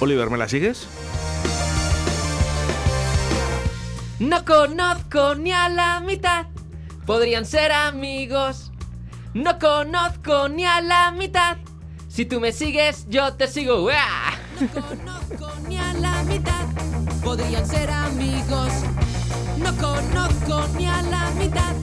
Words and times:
Oliver, 0.00 0.30
¿me 0.30 0.38
la 0.38 0.48
sigues? 0.48 0.86
No 4.18 4.44
conozco 4.44 5.34
ni 5.34 5.52
a 5.52 5.68
la 5.68 6.00
mitad. 6.00 6.46
Podrían 7.06 7.46
ser 7.46 7.72
amigos. 7.72 8.70
No 9.34 9.58
conozco 9.58 10.48
ni 10.48 10.64
a 10.64 10.80
la 10.80 11.10
mitad. 11.10 11.56
Si 12.08 12.24
tú 12.24 12.40
me 12.40 12.52
sigues, 12.52 13.06
yo 13.08 13.34
te 13.34 13.46
sigo. 13.46 13.84
¡Uah! 13.84 14.32
No 14.60 14.82
conozco 14.82 15.52
ni 15.68 15.78
a 15.78 15.92
la 15.94 16.22
mitad, 16.24 16.64
podrían 17.22 17.64
ser 17.64 17.88
amigos. 17.90 18.72
No 19.58 19.72
conozco 19.76 20.66
ni 20.76 20.88
a 20.88 21.00
la 21.02 21.30
mitad, 21.38 21.74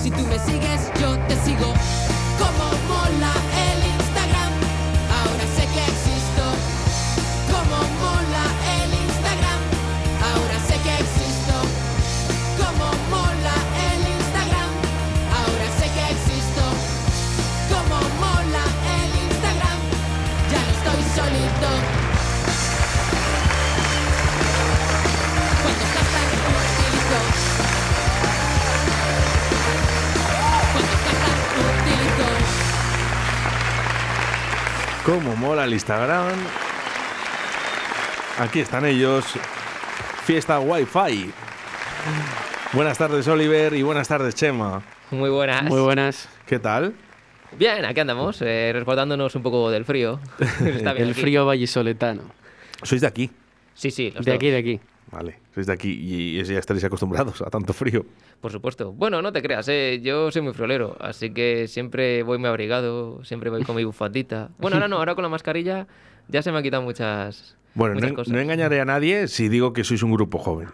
si 0.00 0.10
tú 0.10 0.24
me 0.26 0.38
sigues 0.38 0.90
yo 1.00 1.18
te 1.26 1.34
sigo. 1.44 1.72
Como 2.38 2.70
mola 2.88 3.32
el 3.56 3.81
¿Cómo 35.12 35.36
mola 35.36 35.64
el 35.64 35.74
Instagram? 35.74 36.32
Aquí 38.38 38.60
están 38.60 38.86
ellos. 38.86 39.26
Fiesta 40.24 40.58
Wi-Fi. 40.58 41.30
Buenas 42.72 42.96
tardes, 42.96 43.28
Oliver, 43.28 43.74
y 43.74 43.82
buenas 43.82 44.08
tardes, 44.08 44.34
Chema. 44.34 44.80
Muy 45.10 45.28
buenas. 45.28 45.64
Muy 45.64 45.82
buenas. 45.82 46.30
¿Qué 46.46 46.58
tal? 46.58 46.94
Bien, 47.58 47.84
aquí 47.84 48.00
andamos, 48.00 48.40
eh, 48.40 48.70
resguardándonos 48.72 49.34
un 49.34 49.42
poco 49.42 49.70
del 49.70 49.84
frío. 49.84 50.18
Está 50.40 50.94
bien 50.94 51.08
El 51.08 51.10
aquí. 51.10 51.20
frío 51.20 51.44
vallisoletano. 51.44 52.22
Sois 52.82 53.02
de 53.02 53.06
aquí. 53.06 53.30
Sí, 53.74 53.90
sí, 53.90 54.12
los 54.12 54.24
De 54.24 54.30
dos, 54.30 54.36
aquí, 54.36 54.48
de 54.48 54.56
aquí. 54.56 54.80
Vale, 55.10 55.40
sois 55.54 55.66
de 55.66 55.72
aquí 55.74 55.90
y 55.90 56.42
ya 56.42 56.58
estaréis 56.58 56.84
acostumbrados 56.84 57.42
a 57.42 57.50
tanto 57.50 57.72
frío. 57.74 58.06
Por 58.40 58.50
supuesto. 58.50 58.92
Bueno, 58.92 59.20
no 59.20 59.30
te 59.32 59.42
creas, 59.42 59.68
eh, 59.68 60.00
yo 60.02 60.30
soy 60.30 60.40
muy 60.42 60.54
friolero, 60.54 60.96
así 61.00 61.30
que 61.34 61.68
siempre 61.68 62.22
voy 62.22 62.38
muy 62.38 62.48
abrigado, 62.48 63.22
siempre 63.24 63.50
voy 63.50 63.62
con 63.64 63.76
mi 63.76 63.84
bufandita. 63.90 64.50
Bueno, 64.58 64.76
ahora 64.76 64.88
no, 64.88 64.96
ahora 64.96 65.14
con 65.14 65.22
la 65.22 65.28
mascarilla 65.28 65.86
ya 66.28 66.40
se 66.42 66.50
me 66.50 66.58
han 66.58 66.62
quitado 66.64 66.82
muchas, 66.82 67.56
Bueno, 67.74 67.94
muchas 67.96 68.10
no, 68.10 68.16
cosas. 68.16 68.32
no 68.32 68.40
engañaré 68.40 68.80
a 68.80 68.84
nadie 68.86 69.28
si 69.28 69.48
digo 69.50 69.72
que 69.74 69.84
sois 69.84 70.02
un 70.02 70.12
grupo 70.12 70.38
joven. 70.38 70.68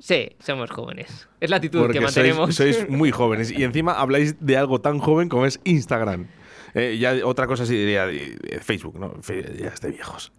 Sí, 0.00 0.30
somos 0.40 0.70
jóvenes. 0.70 1.28
Es 1.40 1.48
la 1.50 1.56
actitud 1.56 1.80
Porque 1.80 1.98
que 1.98 2.04
mantenemos. 2.04 2.54
sois 2.54 2.88
muy 2.90 3.10
jóvenes. 3.10 3.50
Y 3.50 3.62
encima 3.64 3.92
habláis 3.92 4.44
de 4.44 4.56
algo 4.56 4.80
tan 4.80 4.98
joven 4.98 5.28
como 5.28 5.46
es 5.46 5.60
Instagram. 5.64 6.26
Eh, 6.74 6.98
ya 6.98 7.14
otra 7.24 7.46
cosa 7.46 7.64
sí 7.64 7.74
diría 7.76 8.10
eh, 8.10 8.36
Facebook, 8.60 8.98
¿no? 8.98 9.14
Ya 9.22 9.68
es 9.68 9.80
de 9.80 9.90
viejos. 9.92 10.32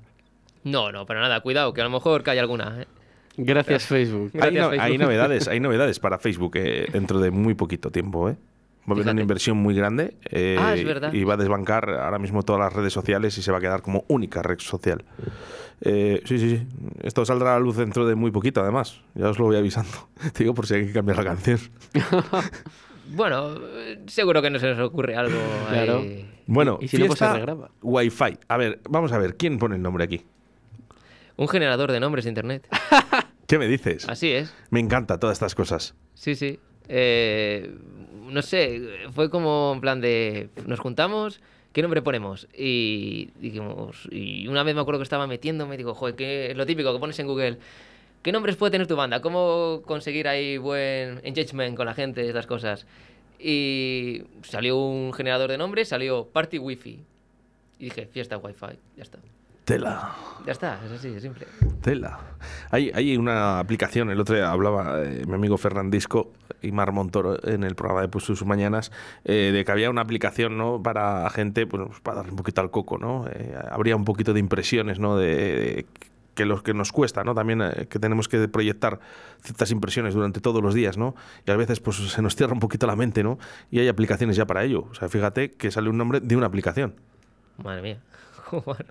No, 0.65 0.91
no, 0.91 1.05
pero 1.05 1.21
nada, 1.21 1.39
cuidado, 1.39 1.73
que 1.73 1.79
a 1.79 1.85
lo 1.85 1.89
mejor 1.89 2.21
cae 2.23 2.39
alguna. 2.39 2.81
¿eh? 2.81 2.85
Gracias, 3.37 3.85
Facebook. 3.85 4.31
Hay, 4.33 4.39
Gracias, 4.51 4.63
no- 4.63 4.69
Facebook. 4.71 4.85
hay 4.85 4.97
novedades, 4.97 5.47
hay 5.47 5.59
novedades 5.61 5.99
para 5.99 6.17
Facebook 6.19 6.51
eh, 6.55 6.87
dentro 6.91 7.19
de 7.19 7.31
muy 7.31 7.53
poquito 7.53 7.89
tiempo, 7.91 8.29
¿eh? 8.29 8.33
Va 8.87 8.89
a 8.89 8.91
haber 8.91 8.97
Fíjate. 9.03 9.11
una 9.13 9.21
inversión 9.21 9.57
muy 9.57 9.73
grande 9.73 10.15
eh, 10.29 10.57
Ah, 10.59 10.75
es 10.75 10.83
verdad. 10.85 11.11
y 11.11 11.23
va 11.23 11.33
a 11.33 11.37
desbancar 11.37 11.89
ahora 11.89 12.19
mismo 12.19 12.43
todas 12.43 12.59
las 12.59 12.71
redes 12.71 12.93
sociales 12.93 13.35
y 13.37 13.41
se 13.41 13.51
va 13.51 13.57
a 13.57 13.61
quedar 13.61 13.81
como 13.81 14.03
única 14.09 14.43
red 14.43 14.59
social. 14.59 15.03
Eh, 15.81 16.21
sí, 16.25 16.37
sí, 16.37 16.49
sí. 16.57 16.67
Esto 17.01 17.25
saldrá 17.25 17.51
a 17.51 17.53
la 17.55 17.59
luz 17.61 17.77
dentro 17.77 18.05
de 18.05 18.13
muy 18.13 18.29
poquito, 18.29 18.61
además. 18.61 19.01
Ya 19.15 19.27
os 19.29 19.39
lo 19.39 19.45
voy 19.45 19.57
avisando. 19.57 19.89
Te 20.33 20.43
digo 20.43 20.53
por 20.53 20.67
si 20.67 20.75
hay 20.75 20.85
que 20.85 20.93
cambiar 20.93 21.17
la 21.17 21.23
canción. 21.23 21.59
Bueno, 23.07 23.55
seguro 24.07 24.41
que 24.41 24.49
no 24.49 24.57
se 24.59 24.67
nos 24.67 24.79
ocurre 24.79 25.15
algo 25.15 25.37
Claro. 25.69 25.99
ahí. 25.99 26.27
Bueno, 26.47 26.79
Y- 26.81 26.85
y 26.85 26.87
si 26.87 26.97
no, 26.97 27.05
pues 27.07 27.19
se 27.19 27.25
fiesta 27.25 27.37
regraba. 27.37 27.69
Wi-Fi. 27.83 28.37
A 28.47 28.57
ver, 28.57 28.79
vamos 28.89 29.11
a 29.11 29.19
ver, 29.19 29.35
¿quién 29.37 29.59
pone 29.59 29.75
el 29.75 29.81
nombre 29.83 30.03
aquí? 30.03 30.25
Un 31.37 31.47
generador 31.47 31.91
de 31.91 31.99
nombres 31.99 32.25
de 32.25 32.29
internet. 32.29 32.67
¿Qué 33.47 33.59
me 33.59 33.67
dices? 33.67 34.07
Así 34.09 34.31
es. 34.31 34.53
Me 34.69 34.79
encanta 34.79 35.19
todas 35.19 35.35
estas 35.35 35.53
cosas. 35.53 35.95
Sí, 36.13 36.35
sí. 36.35 36.59
Eh, 36.87 37.75
no 38.27 38.41
sé, 38.41 38.81
fue 39.11 39.29
como 39.29 39.73
en 39.75 39.81
plan 39.81 40.01
de. 40.01 40.49
Nos 40.65 40.79
juntamos, 40.79 41.41
¿qué 41.73 41.81
nombre 41.81 42.01
ponemos? 42.01 42.47
Y 42.57 43.29
dijimos. 43.39 44.07
Y 44.11 44.47
una 44.47 44.63
vez 44.63 44.75
me 44.75 44.81
acuerdo 44.81 44.99
que 44.99 45.03
estaba 45.03 45.27
metiéndome, 45.27 45.77
digo, 45.77 45.93
joder, 45.93 46.15
que 46.15 46.51
es 46.51 46.57
lo 46.57 46.65
típico 46.65 46.93
que 46.93 46.99
pones 46.99 47.19
en 47.19 47.27
Google. 47.27 47.57
¿Qué 48.23 48.31
nombres 48.31 48.55
puede 48.55 48.71
tener 48.71 48.87
tu 48.87 48.95
banda? 48.95 49.21
¿Cómo 49.21 49.83
conseguir 49.85 50.27
ahí 50.27 50.57
buen 50.57 51.21
engagement 51.23 51.77
con 51.77 51.85
la 51.85 51.93
gente? 51.93 52.27
Estas 52.27 52.47
cosas. 52.47 52.87
Y 53.37 54.23
salió 54.41 54.77
un 54.77 55.13
generador 55.13 55.51
de 55.51 55.59
nombres, 55.59 55.89
salió 55.89 56.25
Party 56.25 56.57
Wi-Fi. 56.57 57.03
Y 57.77 57.83
dije, 57.83 58.07
fiesta 58.07 58.37
Wi-Fi. 58.37 58.79
Ya 58.97 59.03
está. 59.03 59.19
Tela. 59.65 60.15
Ya 60.45 60.51
está, 60.51 60.79
es 60.85 60.91
así, 60.91 61.07
es 61.09 61.23
simple. 61.23 61.47
Tela. 61.81 62.19
Hay, 62.69 62.91
hay 62.93 63.17
una 63.17 63.59
aplicación, 63.59 64.11
el 64.11 64.19
otro 64.19 64.35
día 64.35 64.51
hablaba 64.51 65.03
eh, 65.03 65.23
mi 65.27 65.33
amigo 65.33 65.57
Fernandisco 65.57 66.31
y 66.61 66.71
Mar 66.71 66.91
Montoro 66.91 67.37
en 67.47 67.63
el 67.63 67.75
programa 67.75 68.01
de 68.01 68.07
Pues 68.07 68.25
sus 68.25 68.45
mañanas, 68.45 68.91
eh, 69.23 69.51
de 69.51 69.65
que 69.65 69.71
había 69.71 69.89
una 69.89 70.01
aplicación 70.01 70.57
¿no? 70.57 70.81
para 70.83 71.27
gente, 71.31 71.65
pues, 71.65 71.99
para 72.01 72.17
darle 72.17 72.31
un 72.31 72.37
poquito 72.37 72.61
al 72.61 72.69
coco, 72.69 72.99
¿no? 72.99 73.25
Eh, 73.27 73.55
habría 73.71 73.95
un 73.95 74.05
poquito 74.05 74.33
de 74.33 74.39
impresiones, 74.39 74.99
¿no? 74.99 75.17
De, 75.17 75.35
de 75.35 75.85
que 76.35 76.45
los 76.45 76.61
que 76.61 76.73
nos 76.73 76.91
cuesta, 76.91 77.23
¿no? 77.23 77.33
También 77.33 77.61
eh, 77.61 77.87
que 77.89 77.97
tenemos 77.97 78.27
que 78.27 78.47
proyectar 78.47 78.99
ciertas 79.41 79.71
impresiones 79.71 80.13
durante 80.13 80.41
todos 80.41 80.61
los 80.61 80.75
días, 80.75 80.97
¿no? 80.97 81.15
Y 81.47 81.51
a 81.51 81.55
veces 81.55 81.79
pues 81.79 81.97
se 81.97 82.21
nos 82.21 82.35
cierra 82.35 82.53
un 82.53 82.59
poquito 82.59 82.85
la 82.85 82.95
mente, 82.95 83.23
¿no? 83.23 83.39
Y 83.71 83.79
hay 83.79 83.87
aplicaciones 83.87 84.35
ya 84.35 84.45
para 84.45 84.63
ello. 84.63 84.85
O 84.91 84.93
sea, 84.93 85.09
fíjate 85.09 85.51
que 85.51 85.71
sale 85.71 85.89
un 85.89 85.97
nombre 85.97 86.19
de 86.19 86.35
una 86.35 86.45
aplicación. 86.45 86.93
Madre 87.63 87.81
mía. 87.81 87.97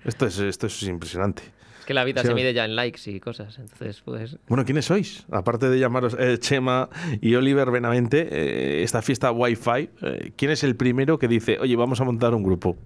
Esto 0.05 0.27
es, 0.27 0.39
esto 0.39 0.67
es 0.67 0.83
impresionante. 0.85 1.43
es 1.81 1.85
que 1.87 1.95
la 1.95 2.05
vida 2.05 2.23
Sí, 2.23 2.29
se 2.29 2.35
mide 2.35 2.53
ya 2.55 2.65
en 2.65 2.77
likes 2.77 3.11
y 3.11 3.21
cosas. 3.21 3.59
Entonces, 3.59 4.01
pues. 4.05 4.37
Bueno, 4.49 4.65
¿quiénes 4.65 4.87
sois? 4.87 5.25
Aparte 5.31 5.69
de 5.69 5.79
llamaros 5.79 6.17
eh, 6.19 6.39
Chema 6.39 6.89
y 7.21 7.35
Oliver 7.35 7.71
Benavente, 7.71 8.29
eh, 8.31 8.83
esta 8.83 9.03
fiesta 9.03 9.31
Wi-Fi, 9.33 9.91
eh, 10.03 10.33
¿quién 10.37 10.51
es 10.51 10.65
el 10.65 10.77
primero 10.77 11.19
que 11.19 11.29
dice, 11.29 11.59
oye, 11.61 11.77
vamos 11.77 12.01
a 12.01 12.05
montar 12.05 12.35
un 12.35 12.43
grupo? 12.43 12.77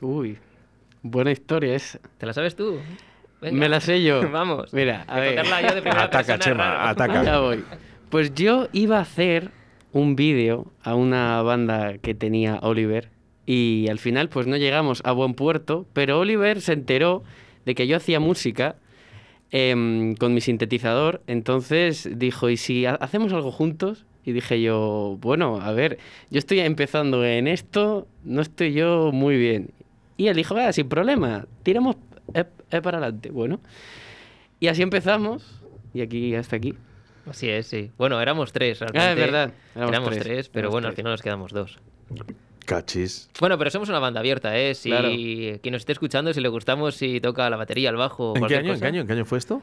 Uy, 0.00 0.38
buena 1.02 1.30
historia 1.30 1.74
esa. 1.74 1.98
¿Te 2.18 2.26
la 2.26 2.32
sabes 2.32 2.56
tú? 2.56 2.78
Venga. 3.40 3.56
Me 3.58 3.68
la 3.68 3.80
sé 3.80 4.02
yo. 4.02 4.28
Vamos. 4.30 4.72
Mira, 4.72 5.04
a 5.08 5.18
ver. 5.20 5.44
yo 5.44 5.74
de 5.74 5.82
primera 5.82 6.04
Ataca, 6.04 6.38
Chema, 6.38 6.74
raro. 6.74 6.88
ataca. 6.90 7.20
Allá 7.20 7.38
voy. 7.40 7.64
Pues 8.08 8.34
yo 8.34 8.68
iba 8.72 8.98
a 8.98 9.02
hacer 9.02 9.50
un 9.92 10.16
vídeo 10.16 10.72
a 10.82 10.94
una 10.94 11.42
banda 11.42 11.98
que 11.98 12.14
tenía 12.14 12.58
Oliver 12.62 13.11
y 13.46 13.86
al 13.90 13.98
final 13.98 14.28
pues 14.28 14.46
no 14.46 14.56
llegamos 14.56 15.02
a 15.04 15.12
buen 15.12 15.34
puerto, 15.34 15.86
pero 15.92 16.18
Oliver 16.20 16.60
se 16.60 16.72
enteró 16.74 17.22
de 17.64 17.74
que 17.74 17.86
yo 17.86 17.96
hacía 17.96 18.20
música 18.20 18.76
em, 19.50 20.14
con 20.14 20.32
mi 20.34 20.40
sintetizador, 20.40 21.22
entonces 21.26 22.08
dijo, 22.16 22.48
¿y 22.50 22.56
si 22.56 22.86
ha- 22.86 22.94
hacemos 22.94 23.32
algo 23.32 23.52
juntos? 23.52 24.06
Y 24.24 24.32
dije 24.32 24.62
yo, 24.62 25.18
bueno, 25.20 25.60
a 25.60 25.72
ver, 25.72 25.98
yo 26.30 26.38
estoy 26.38 26.60
empezando 26.60 27.24
en 27.24 27.48
esto, 27.48 28.06
no 28.24 28.40
estoy 28.40 28.72
yo 28.72 29.10
muy 29.12 29.36
bien. 29.36 29.70
Y 30.16 30.28
él 30.28 30.36
dijo, 30.36 30.54
"Ah, 30.56 30.72
sin 30.72 30.88
problema, 30.88 31.46
tiramos 31.64 31.96
eh, 32.34 32.44
eh, 32.70 32.80
para 32.80 32.98
adelante. 32.98 33.30
Bueno, 33.30 33.60
y 34.60 34.68
así 34.68 34.80
empezamos, 34.82 35.60
y 35.92 36.00
aquí 36.02 36.34
hasta 36.36 36.54
aquí. 36.56 36.74
Así 37.28 37.48
es, 37.48 37.66
sí. 37.66 37.90
Bueno, 37.98 38.20
éramos 38.20 38.52
tres, 38.52 38.78
realmente. 38.80 39.00
Ah, 39.06 39.10
es 39.10 39.16
verdad, 39.16 39.52
Éramos, 39.74 39.90
éramos 39.90 40.10
tres, 40.10 40.22
tres, 40.24 40.48
pero 40.48 40.60
éramos 40.68 40.72
bueno, 40.74 40.88
al 40.88 40.92
tres. 40.94 40.96
final 41.02 41.12
nos 41.12 41.22
quedamos 41.22 41.52
dos. 41.52 41.78
Cachis. 42.64 43.30
Bueno, 43.40 43.58
pero 43.58 43.70
somos 43.70 43.88
una 43.88 43.98
banda 43.98 44.20
abierta, 44.20 44.56
¿eh? 44.58 44.74
Si 44.74 44.90
claro. 44.90 45.08
quien 45.08 45.72
nos 45.72 45.82
esté 45.82 45.92
escuchando, 45.92 46.32
si 46.32 46.40
le 46.40 46.48
gustamos, 46.48 46.94
si 46.94 47.20
toca 47.20 47.48
la 47.50 47.56
batería, 47.56 47.90
el 47.90 47.96
bajo. 47.96 48.34
¿En 48.36 48.46
qué 48.46 48.56
año, 48.56 48.74
¿En 48.74 48.80
qué 48.80 48.86
año, 48.86 49.00
en 49.02 49.06
qué 49.06 49.12
año 49.12 49.24
fue 49.24 49.38
esto? 49.38 49.62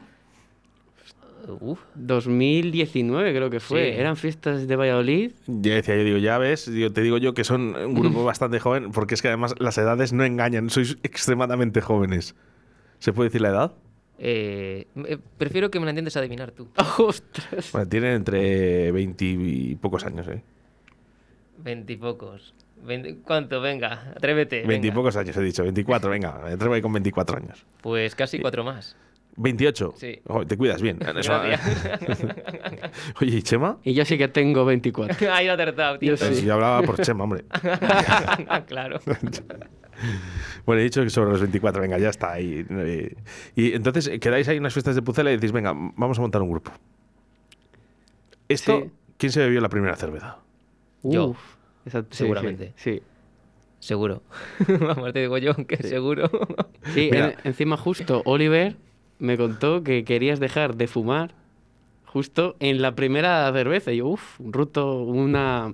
Uf. 1.60 1.80
2019 1.94 3.34
creo 3.34 3.50
que 3.50 3.60
fue. 3.60 3.92
Sí. 3.92 4.00
Eran 4.00 4.16
fiestas 4.16 4.68
de 4.68 4.76
Valladolid. 4.76 5.32
Ya 5.46 5.74
decía, 5.74 5.96
yo 5.96 6.04
digo, 6.04 6.18
ya 6.18 6.38
ves, 6.38 6.64
te 6.66 7.00
digo 7.02 7.18
yo 7.18 7.34
que 7.34 7.44
son 7.44 7.74
un 7.74 7.94
grupo 7.94 8.22
mm. 8.22 8.26
bastante 8.26 8.60
joven, 8.60 8.92
porque 8.92 9.14
es 9.14 9.22
que 9.22 9.28
además 9.28 9.54
las 9.58 9.78
edades 9.78 10.12
no 10.12 10.24
engañan, 10.24 10.70
sois 10.70 10.98
extremadamente 11.02 11.80
jóvenes. 11.80 12.34
¿Se 12.98 13.12
puede 13.12 13.28
decir 13.28 13.40
la 13.40 13.48
edad? 13.48 13.72
Eh, 14.18 14.86
eh, 15.06 15.18
prefiero 15.38 15.70
que 15.70 15.80
me 15.80 15.86
la 15.86 15.90
entiendas 15.90 16.16
adivinar 16.16 16.52
tú. 16.52 16.68
¡Ostras! 16.98 17.72
Bueno, 17.72 17.88
tienen 17.88 18.12
entre 18.12 18.92
20 18.92 19.24
y 19.24 19.74
pocos 19.76 20.04
años, 20.04 20.28
¿eh? 20.28 20.42
20. 21.58 21.98
¿Cuánto? 23.24 23.60
Venga, 23.60 24.12
atrévete. 24.16 24.66
Veintipocos 24.66 25.16
años, 25.16 25.36
he 25.36 25.42
dicho. 25.42 25.62
24, 25.62 26.10
venga, 26.10 26.46
atrévete 26.46 26.82
con 26.82 26.92
24 26.92 27.36
años. 27.36 27.66
Pues 27.82 28.14
casi 28.14 28.38
cuatro 28.38 28.64
más. 28.64 28.96
28. 29.36 29.94
Sí. 29.96 30.20
Te 30.46 30.56
cuidas 30.56 30.82
bien. 30.82 30.98
Oye, 33.20 33.36
¿y 33.36 33.42
Chema? 33.42 33.78
Y 33.84 33.94
yo 33.94 34.04
sí 34.04 34.18
que 34.18 34.28
tengo 34.28 34.64
24. 34.64 35.16
Ahí 35.32 35.46
lo 35.46 35.54
acertado, 35.54 35.98
tío. 35.98 36.14
Yo, 36.14 36.34
sí. 36.34 36.50
hablaba 36.50 36.82
por 36.82 37.00
Chema, 37.00 37.24
hombre. 37.24 37.44
claro. 38.66 39.00
Bueno, 40.66 40.80
he 40.80 40.84
dicho 40.84 41.02
que 41.02 41.10
sobre 41.10 41.30
los 41.30 41.40
24, 41.40 41.80
venga, 41.80 41.98
ya 41.98 42.10
está. 42.10 42.40
Y, 42.40 42.66
entonces 43.56 44.10
quedáis 44.20 44.48
ahí 44.48 44.56
en 44.56 44.62
unas 44.62 44.72
fiestas 44.72 44.94
de 44.94 45.02
Pucela 45.02 45.30
y 45.30 45.36
decís, 45.36 45.52
venga, 45.52 45.72
vamos 45.74 46.18
a 46.18 46.20
montar 46.20 46.42
un 46.42 46.50
grupo. 46.50 46.72
Esto, 48.48 48.88
¿quién 49.16 49.32
se 49.32 49.40
bebió 49.40 49.60
la 49.60 49.68
primera 49.68 49.96
cerveza? 49.96 50.38
Yo. 51.02 51.36
Sí, 51.86 51.90
sí, 51.92 52.06
Seguramente. 52.10 52.72
Sí. 52.76 53.00
Seguro. 53.78 54.22
Vamos, 54.80 55.12
te 55.12 55.20
digo 55.20 55.38
yo 55.38 55.54
que 55.66 55.76
seguro. 55.78 56.30
Sí, 56.94 57.08
Mira. 57.12 57.28
en- 57.30 57.34
encima 57.44 57.76
justo 57.76 58.22
Oliver 58.24 58.76
me 59.18 59.36
contó 59.36 59.82
que 59.82 60.04
querías 60.04 60.40
dejar 60.40 60.76
de 60.76 60.86
fumar 60.86 61.32
justo 62.06 62.56
en 62.60 62.82
la 62.82 62.94
primera 62.94 63.50
cerveza. 63.52 63.92
Y 63.92 63.98
yo, 63.98 64.06
uff, 64.08 64.40
un 64.40 64.52
ruto, 64.52 65.02
una 65.02 65.72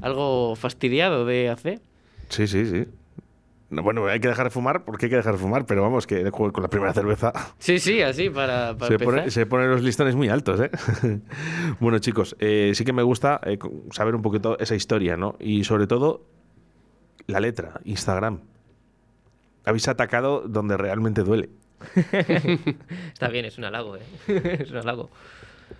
algo 0.00 0.54
fastidiado 0.56 1.24
de 1.24 1.48
hacer. 1.48 1.80
Sí, 2.28 2.46
sí, 2.46 2.66
sí. 2.66 2.86
No, 3.70 3.82
bueno, 3.82 4.06
hay 4.06 4.18
que 4.18 4.28
dejar 4.28 4.46
de 4.46 4.50
fumar 4.50 4.84
porque 4.86 5.06
hay 5.06 5.10
que 5.10 5.16
dejar 5.16 5.34
de 5.34 5.38
fumar, 5.38 5.66
pero 5.66 5.82
vamos, 5.82 6.06
que 6.06 6.30
con 6.30 6.50
con 6.52 6.62
la 6.62 6.70
primera 6.70 6.94
cerveza 6.94 7.32
Sí, 7.58 7.78
sí, 7.78 8.00
así 8.00 8.30
para, 8.30 8.74
para 8.78 8.86
se, 8.88 8.94
empezar. 8.94 9.14
pone- 9.14 9.30
se 9.30 9.44
ponen 9.46 9.70
los 9.70 9.82
listones 9.82 10.14
muy 10.16 10.28
altos, 10.30 10.58
¿eh? 10.60 10.70
bueno, 11.80 11.98
chicos, 11.98 12.34
eh, 12.38 12.72
sí 12.74 12.84
que 12.86 12.94
me 12.94 13.02
gusta 13.02 13.40
eh, 13.44 13.58
saber 13.90 14.14
un 14.14 14.22
poquito 14.22 14.58
esa 14.58 14.74
historia, 14.74 15.18
¿no? 15.18 15.36
Y 15.38 15.64
sobre 15.64 15.86
todo, 15.86 16.24
la 17.26 17.40
letra, 17.40 17.80
Instagram. 17.84 18.40
Habéis 19.66 19.86
atacado 19.88 20.40
donde 20.48 20.78
realmente 20.78 21.22
duele. 21.22 21.50
Está 23.12 23.28
bien, 23.28 23.44
es 23.44 23.58
un 23.58 23.64
halago, 23.64 23.96
¿eh? 23.96 24.02
es 24.60 24.70
un 24.70 24.78
halago. 24.78 25.10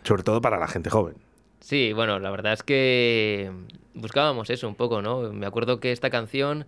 Sobre 0.02 0.22
todo 0.22 0.40
para 0.42 0.58
la 0.58 0.68
gente 0.68 0.90
joven. 0.90 1.14
Sí, 1.60 1.92
bueno, 1.94 2.18
la 2.18 2.30
verdad 2.30 2.52
es 2.52 2.62
que 2.62 3.50
buscábamos 3.94 4.50
eso 4.50 4.68
un 4.68 4.74
poco, 4.74 5.00
¿no? 5.02 5.32
Me 5.32 5.46
acuerdo 5.46 5.80
que 5.80 5.90
esta 5.90 6.10
canción, 6.10 6.66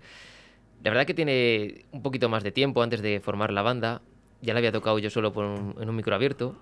la 0.83 0.91
verdad 0.91 1.07
que 1.07 1.15
tiene 1.15 1.85
un 1.93 2.03
poquito 2.03 2.29
más 2.29 2.43
de 2.43 2.53
tiempo 2.53 2.83
antes 2.83 3.03
de 3.03 3.21
formar 3.21 3.53
la 3.53 3.63
banda. 3.63 4.03
Ya 4.43 4.55
la 4.55 4.59
había 4.59 4.73
tocado 4.73 4.99
yo 4.99 5.11
solo 5.11 5.33
por 5.33 5.45
un- 5.45 5.75
en 5.81 5.89
un 5.89 5.97
micro 5.97 6.15
abierto 6.15 6.57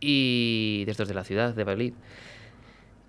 y 0.00 0.82
de 0.84 0.90
estos 0.90 1.08
de 1.08 1.14
la 1.14 1.24
ciudad, 1.24 1.54
de 1.54 1.64
Valladolid. 1.64 1.94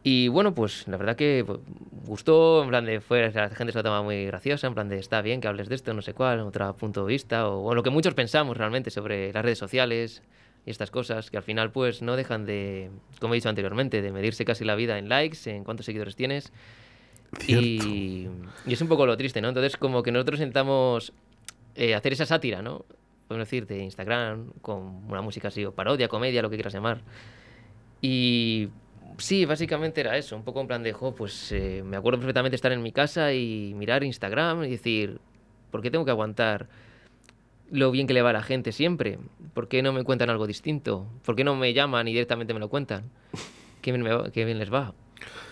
Y 0.06 0.28
bueno, 0.28 0.54
pues 0.54 0.86
la 0.88 0.98
verdad 0.98 1.16
que 1.16 1.44
pues, 1.48 1.60
gustó, 2.06 2.62
en 2.64 2.70
plan 2.70 2.86
de, 2.86 3.00
fue, 3.00 3.32
la 3.32 3.50
gente 3.50 3.72
se 3.72 3.80
lo 3.80 3.84
toma 3.84 4.04
muy 4.04 4.26
graciosa, 4.26 4.68
en 4.68 4.74
plan 4.74 4.90
de, 4.90 5.00
está 5.00 5.22
bien 5.22 5.40
que 5.40 5.48
hables 5.48 5.70
de 5.70 5.76
esto, 5.76 5.94
no 5.94 6.02
sé 6.02 6.14
cuál, 6.14 6.42
otro 6.42 6.76
punto 6.76 7.06
de 7.06 7.14
vista, 7.14 7.48
o, 7.48 7.64
o 7.64 7.74
lo 7.74 7.84
que 7.84 7.90
muchos 7.90 8.14
pensamos 8.14 8.58
realmente 8.58 8.92
sobre 8.92 9.32
las 9.32 9.44
redes 9.44 9.58
sociales 9.60 10.22
y 10.66 10.72
estas 10.72 10.92
cosas, 10.92 11.32
que 11.32 11.38
al 11.38 11.44
final 11.44 11.72
pues 11.72 12.02
no 12.02 12.18
dejan 12.18 12.46
de, 12.46 12.90
como 13.22 13.34
he 13.34 13.38
dicho 13.38 13.48
anteriormente, 13.48 14.02
de 14.02 14.12
medirse 14.12 14.44
casi 14.44 14.66
la 14.66 14.76
vida 14.76 14.98
en 14.98 15.08
likes, 15.08 15.50
en 15.50 15.64
cuántos 15.64 15.86
seguidores 15.86 16.18
tienes. 16.18 16.52
Y, 17.48 18.28
y 18.66 18.74
es 18.74 18.82
un 18.82 18.88
poco 18.88 19.06
lo 19.06 19.18
triste, 19.18 19.42
¿no? 19.42 19.50
Entonces 19.50 19.78
como 19.78 20.04
que 20.04 20.12
nosotros 20.12 20.40
intentamos 20.40 21.14
eh, 21.76 21.96
hacer 21.96 22.14
esa 22.14 22.26
sátira, 22.26 22.62
¿no? 22.62 22.86
Podemos 23.28 23.48
decir, 23.48 23.66
de 23.68 23.80
Instagram, 23.84 24.52
con 24.62 25.04
una 25.10 25.22
música 25.22 25.48
así, 25.48 25.66
o 25.66 25.72
parodia, 25.74 26.08
comedia, 26.08 26.42
lo 26.42 26.50
que 26.50 26.56
quieras 26.58 26.74
llamar. 26.74 27.02
Y 28.02 28.70
sí, 29.18 29.46
básicamente 29.46 30.02
era 30.02 30.18
eso, 30.18 30.36
un 30.36 30.44
poco 30.44 30.62
en 30.62 30.68
plan 30.68 30.84
de, 30.84 30.94
jo, 30.94 31.16
pues 31.16 31.52
eh, 31.52 31.84
me 31.86 31.98
acuerdo 31.98 32.20
perfectamente 32.20 32.56
estar 32.56 32.72
en 32.72 32.82
mi 32.84 32.92
casa 32.92 33.34
y 33.34 33.74
mirar 33.76 34.04
Instagram 34.04 34.64
y 34.66 34.72
decir, 34.72 35.20
¿por 35.72 35.82
qué 35.82 35.90
tengo 35.90 36.06
que 36.06 36.12
aguantar 36.12 36.68
lo 37.72 37.92
bien 37.92 38.06
que 38.08 38.14
le 38.14 38.22
va 38.22 38.32
a 38.32 38.34
la 38.34 38.44
gente 38.44 38.72
siempre? 38.72 39.20
¿Por 39.54 39.68
qué 39.68 39.82
no 39.82 39.94
me 39.94 40.04
cuentan 40.04 40.30
algo 40.30 40.46
distinto? 40.48 41.08
¿Por 41.26 41.36
qué 41.36 41.44
no 41.44 41.56
me 41.56 41.74
llaman 41.74 42.08
y 42.08 42.12
directamente 42.12 42.54
me 42.54 42.60
lo 42.60 42.70
cuentan? 42.70 43.06
¿Qué 43.82 43.92
bien, 43.92 44.04
me 44.04 44.14
va- 44.14 44.32
qué 44.32 44.46
bien 44.46 44.60
les 44.60 44.72
va? 44.72 44.94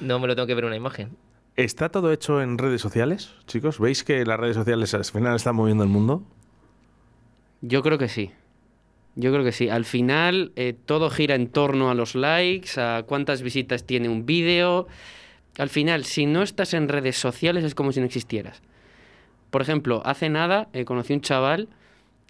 No 0.01 0.19
me 0.19 0.27
lo 0.27 0.35
tengo 0.35 0.45
que 0.47 0.55
ver 0.55 0.65
en 0.65 0.67
una 0.69 0.75
imagen. 0.77 1.15
¿Está 1.63 1.89
todo 1.89 2.11
hecho 2.11 2.41
en 2.41 2.57
redes 2.57 2.81
sociales, 2.81 3.35
chicos? 3.45 3.79
¿Veis 3.79 4.03
que 4.03 4.25
las 4.25 4.39
redes 4.39 4.55
sociales 4.55 4.95
al 4.95 5.05
final 5.05 5.35
están 5.35 5.55
moviendo 5.55 5.83
el 5.83 5.89
mundo? 5.89 6.23
Yo 7.61 7.83
creo 7.83 7.99
que 7.99 8.07
sí. 8.07 8.31
Yo 9.15 9.31
creo 9.31 9.43
que 9.43 9.51
sí. 9.51 9.69
Al 9.69 9.85
final 9.85 10.53
eh, 10.55 10.73
todo 10.73 11.11
gira 11.11 11.35
en 11.35 11.47
torno 11.47 11.91
a 11.91 11.93
los 11.93 12.15
likes, 12.15 12.81
a 12.81 13.03
cuántas 13.03 13.43
visitas 13.43 13.85
tiene 13.85 14.09
un 14.09 14.25
vídeo. 14.25 14.87
Al 15.59 15.69
final, 15.69 16.03
si 16.05 16.25
no 16.25 16.41
estás 16.41 16.73
en 16.73 16.89
redes 16.89 17.17
sociales 17.17 17.63
es 17.63 17.75
como 17.75 17.91
si 17.91 17.99
no 17.99 18.07
existieras. 18.07 18.63
Por 19.51 19.61
ejemplo, 19.61 20.01
hace 20.03 20.29
nada 20.29 20.67
eh, 20.73 20.83
conocí 20.83 21.13
un 21.13 21.21
chaval 21.21 21.69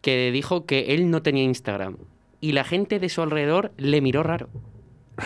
que 0.02 0.30
dijo 0.32 0.66
que 0.66 0.94
él 0.94 1.10
no 1.10 1.22
tenía 1.22 1.44
Instagram 1.44 1.96
y 2.42 2.52
la 2.52 2.66
gente 2.66 3.00
de 3.00 3.08
su 3.08 3.22
alrededor 3.22 3.72
le 3.78 4.02
miró 4.02 4.24
raro. 4.24 4.50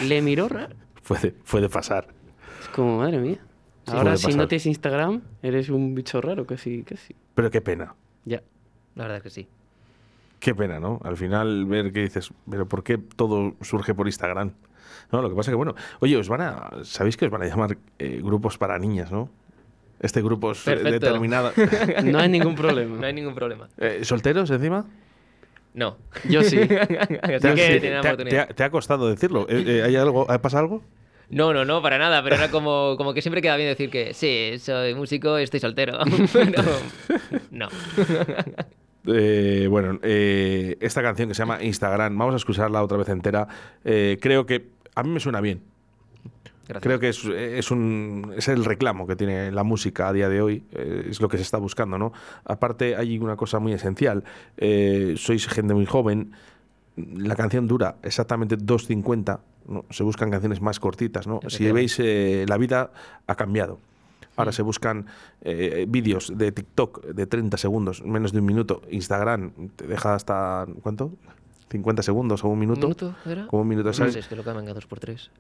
Le 0.04 0.22
miró 0.22 0.48
raro. 0.48 0.76
Fue 1.02 1.18
de, 1.20 1.36
fue 1.44 1.62
de 1.62 1.70
pasar. 1.70 2.08
Es 2.62 2.68
como, 2.70 2.98
madre 2.98 3.20
mía. 3.20 3.40
Sí, 3.86 3.92
Ahora 3.96 4.18
si 4.18 4.34
no 4.34 4.48
tienes 4.48 4.66
Instagram, 4.66 5.22
eres 5.44 5.70
un 5.70 5.94
bicho 5.94 6.20
raro, 6.22 6.46
casi, 6.46 6.84
casi. 6.84 7.16
Pero 7.36 7.52
qué 7.52 7.62
pena. 7.62 7.94
Ya. 8.26 8.42
La 8.96 9.04
verdad 9.04 9.18
es 9.18 9.24
que 9.24 9.30
sí. 9.30 9.48
Qué 10.40 10.56
pena, 10.56 10.80
¿no? 10.80 11.00
Al 11.04 11.18
final 11.18 11.66
ver 11.66 11.92
que 11.94 12.02
dices, 12.02 12.32
pero 12.50 12.68
¿por 12.68 12.84
qué 12.84 12.98
todo 12.98 13.54
surge 13.62 13.94
por 13.94 14.08
Instagram? 14.08 14.52
No, 15.12 15.22
lo 15.22 15.30
que 15.30 15.36
pasa 15.36 15.52
que, 15.52 15.56
bueno, 15.56 15.76
oye, 16.00 16.18
os 16.18 16.28
van 16.30 16.42
a, 16.42 16.70
¿sabéis 16.84 17.16
que 17.18 17.26
os 17.26 17.32
van 17.32 17.44
a 17.44 17.46
llamar 17.46 17.78
eh, 18.00 18.20
grupos 18.24 18.58
para 18.58 18.78
niñas, 18.80 19.12
no? 19.12 19.30
Este 20.00 20.22
grupo 20.22 20.52
es 20.52 20.60
eh, 20.68 20.72
Perfecto. 20.76 20.92
determinado. 20.92 21.52
No 22.04 22.20
hay 22.20 22.30
ningún 22.30 22.56
problema. 22.56 22.98
No 23.00 23.06
hay 23.06 23.14
ningún 23.14 23.36
problema. 23.36 23.70
Eh, 23.78 24.00
¿Solteros 24.04 24.50
encima? 24.50 24.86
No. 25.74 25.98
Yo 26.30 26.42
sí. 26.44 26.58
¿Te, 26.58 26.68
que 26.68 26.78
ha- 26.78 27.40
tienen 27.80 28.02
te 28.02 28.08
ha- 28.10 28.18
te 28.18 28.40
ha- 28.40 28.48
te 28.48 28.64
ha 28.64 28.70
costado 28.70 29.08
decirlo? 29.10 29.46
¿Hay 29.50 29.96
algo, 29.96 30.30
¿Ha 30.30 30.42
pasado 30.42 30.64
algo? 30.64 30.82
No, 31.30 31.54
no, 31.54 31.66
no, 31.66 31.82
para 31.82 31.98
nada, 31.98 32.24
pero 32.24 32.36
era 32.36 32.50
como, 32.52 32.96
como 32.98 33.14
que 33.14 33.22
siempre 33.22 33.42
queda 33.42 33.56
bien 33.58 33.70
decir 33.70 33.90
que 33.90 34.14
sí, 34.14 34.60
soy 34.60 34.94
músico, 34.94 35.38
estoy 35.38 35.60
soltero. 35.60 36.00
No. 37.52 37.70
Eh, 39.08 39.68
bueno, 39.70 40.00
eh, 40.02 40.78
esta 40.80 41.02
canción 41.04 41.28
que 41.28 41.36
se 41.36 41.44
llama 41.44 41.62
Instagram, 41.64 42.18
vamos 42.18 42.34
a 42.34 42.38
escucharla 42.38 42.84
otra 42.84 42.98
vez 42.98 43.08
entera. 43.10 43.48
Eh, 43.84 44.18
creo 44.20 44.48
que 44.48 44.70
a 44.96 45.04
mí 45.04 45.10
me 45.10 45.20
suena 45.20 45.42
bien. 45.42 45.62
Gracias. 46.68 46.82
Creo 46.82 47.00
que 47.00 47.10
es, 47.10 47.24
es, 47.24 47.70
un, 47.70 48.34
es 48.36 48.48
el 48.48 48.66
reclamo 48.66 49.06
que 49.06 49.16
tiene 49.16 49.52
la 49.52 49.64
música 49.64 50.08
a 50.08 50.14
día 50.14 50.28
de 50.28 50.42
hoy, 50.42 50.64
es 50.72 51.22
lo 51.22 51.30
que 51.30 51.38
se 51.38 51.44
está 51.44 51.60
buscando, 51.60 52.00
¿no? 52.00 52.14
Aparte 52.46 52.96
hay 52.96 53.20
una 53.20 53.36
cosa 53.36 53.60
muy 53.60 53.74
esencial, 53.74 54.24
sois 54.58 55.48
gente 55.48 55.76
muy 55.76 55.86
joven, 55.86 56.32
la 56.96 57.36
canción 57.36 57.68
dura 57.68 57.98
exactamente 58.02 58.58
2.50, 58.58 59.40
¿no? 59.68 59.86
se 59.90 60.04
buscan 60.04 60.32
canciones 60.32 60.62
más 60.62 60.80
cortitas, 60.80 61.28
¿no? 61.28 61.40
Si 61.48 61.72
veis, 61.72 61.98
eh, 62.00 62.46
la 62.48 62.58
vida 62.58 62.92
ha 63.28 63.36
cambiado. 63.36 63.80
Ahora 64.38 64.52
se 64.52 64.62
buscan 64.64 65.06
eh, 65.42 65.86
vídeos 65.88 66.32
de 66.38 66.52
TikTok 66.52 67.06
de 67.06 67.26
30 67.26 67.56
segundos, 67.58 68.04
menos 68.04 68.34
de 68.34 68.40
un 68.40 68.46
minuto. 68.46 68.82
Instagram 68.92 69.52
te 69.76 69.88
deja 69.88 70.14
hasta, 70.14 70.66
¿cuánto? 70.82 71.14
50 71.70 72.04
segundos 72.04 72.44
o 72.44 72.48
un 72.48 72.54
¿Un 72.54 72.60
minuto. 72.60 72.82
minuto 72.88 73.16
era? 73.26 73.48
Como 73.48 73.62
un 73.62 73.68
minuto, 73.70 73.88
No 73.88 73.94
sé, 73.94 74.20
es 74.20 74.28
que 74.28 74.36
lo 74.36 74.44
cambian 74.44 74.68
a 74.68 74.74
dos 74.74 74.86
por 74.88 75.00
tres. 75.00 75.32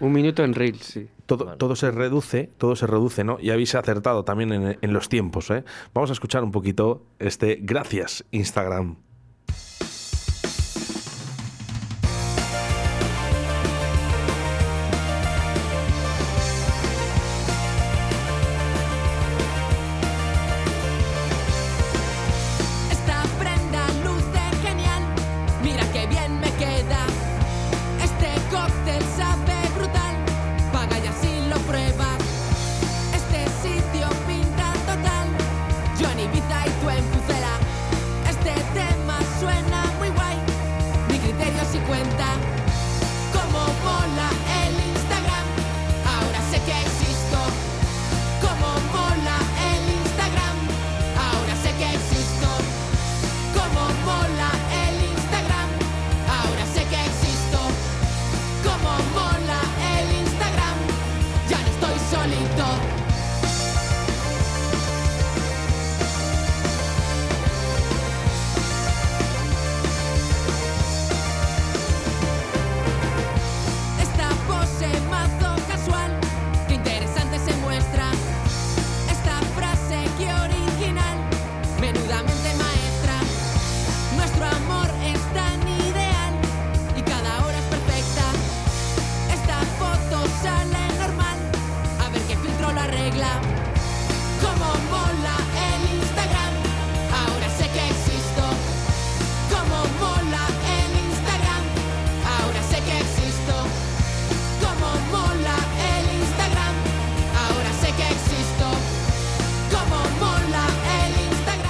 Un 0.00 0.12
minuto 0.12 0.42
en 0.42 0.54
Reels, 0.54 0.84
sí. 0.84 1.08
Todo, 1.26 1.44
Vale. 1.46 1.58
todo 1.58 1.76
se 1.76 1.90
reduce, 1.90 2.50
todo 2.58 2.74
se 2.74 2.86
reduce, 2.86 3.22
¿no? 3.22 3.38
Y 3.40 3.50
habéis 3.50 3.74
acertado 3.74 4.24
también 4.24 4.52
en, 4.52 4.78
en 4.80 4.92
los 4.92 5.08
tiempos, 5.08 5.50
¿eh? 5.50 5.64
Vamos 5.92 6.10
a 6.10 6.14
escuchar 6.14 6.42
un 6.42 6.50
poquito 6.50 7.02
este 7.18 7.58
Gracias, 7.62 8.24
Instagram. 8.30 8.96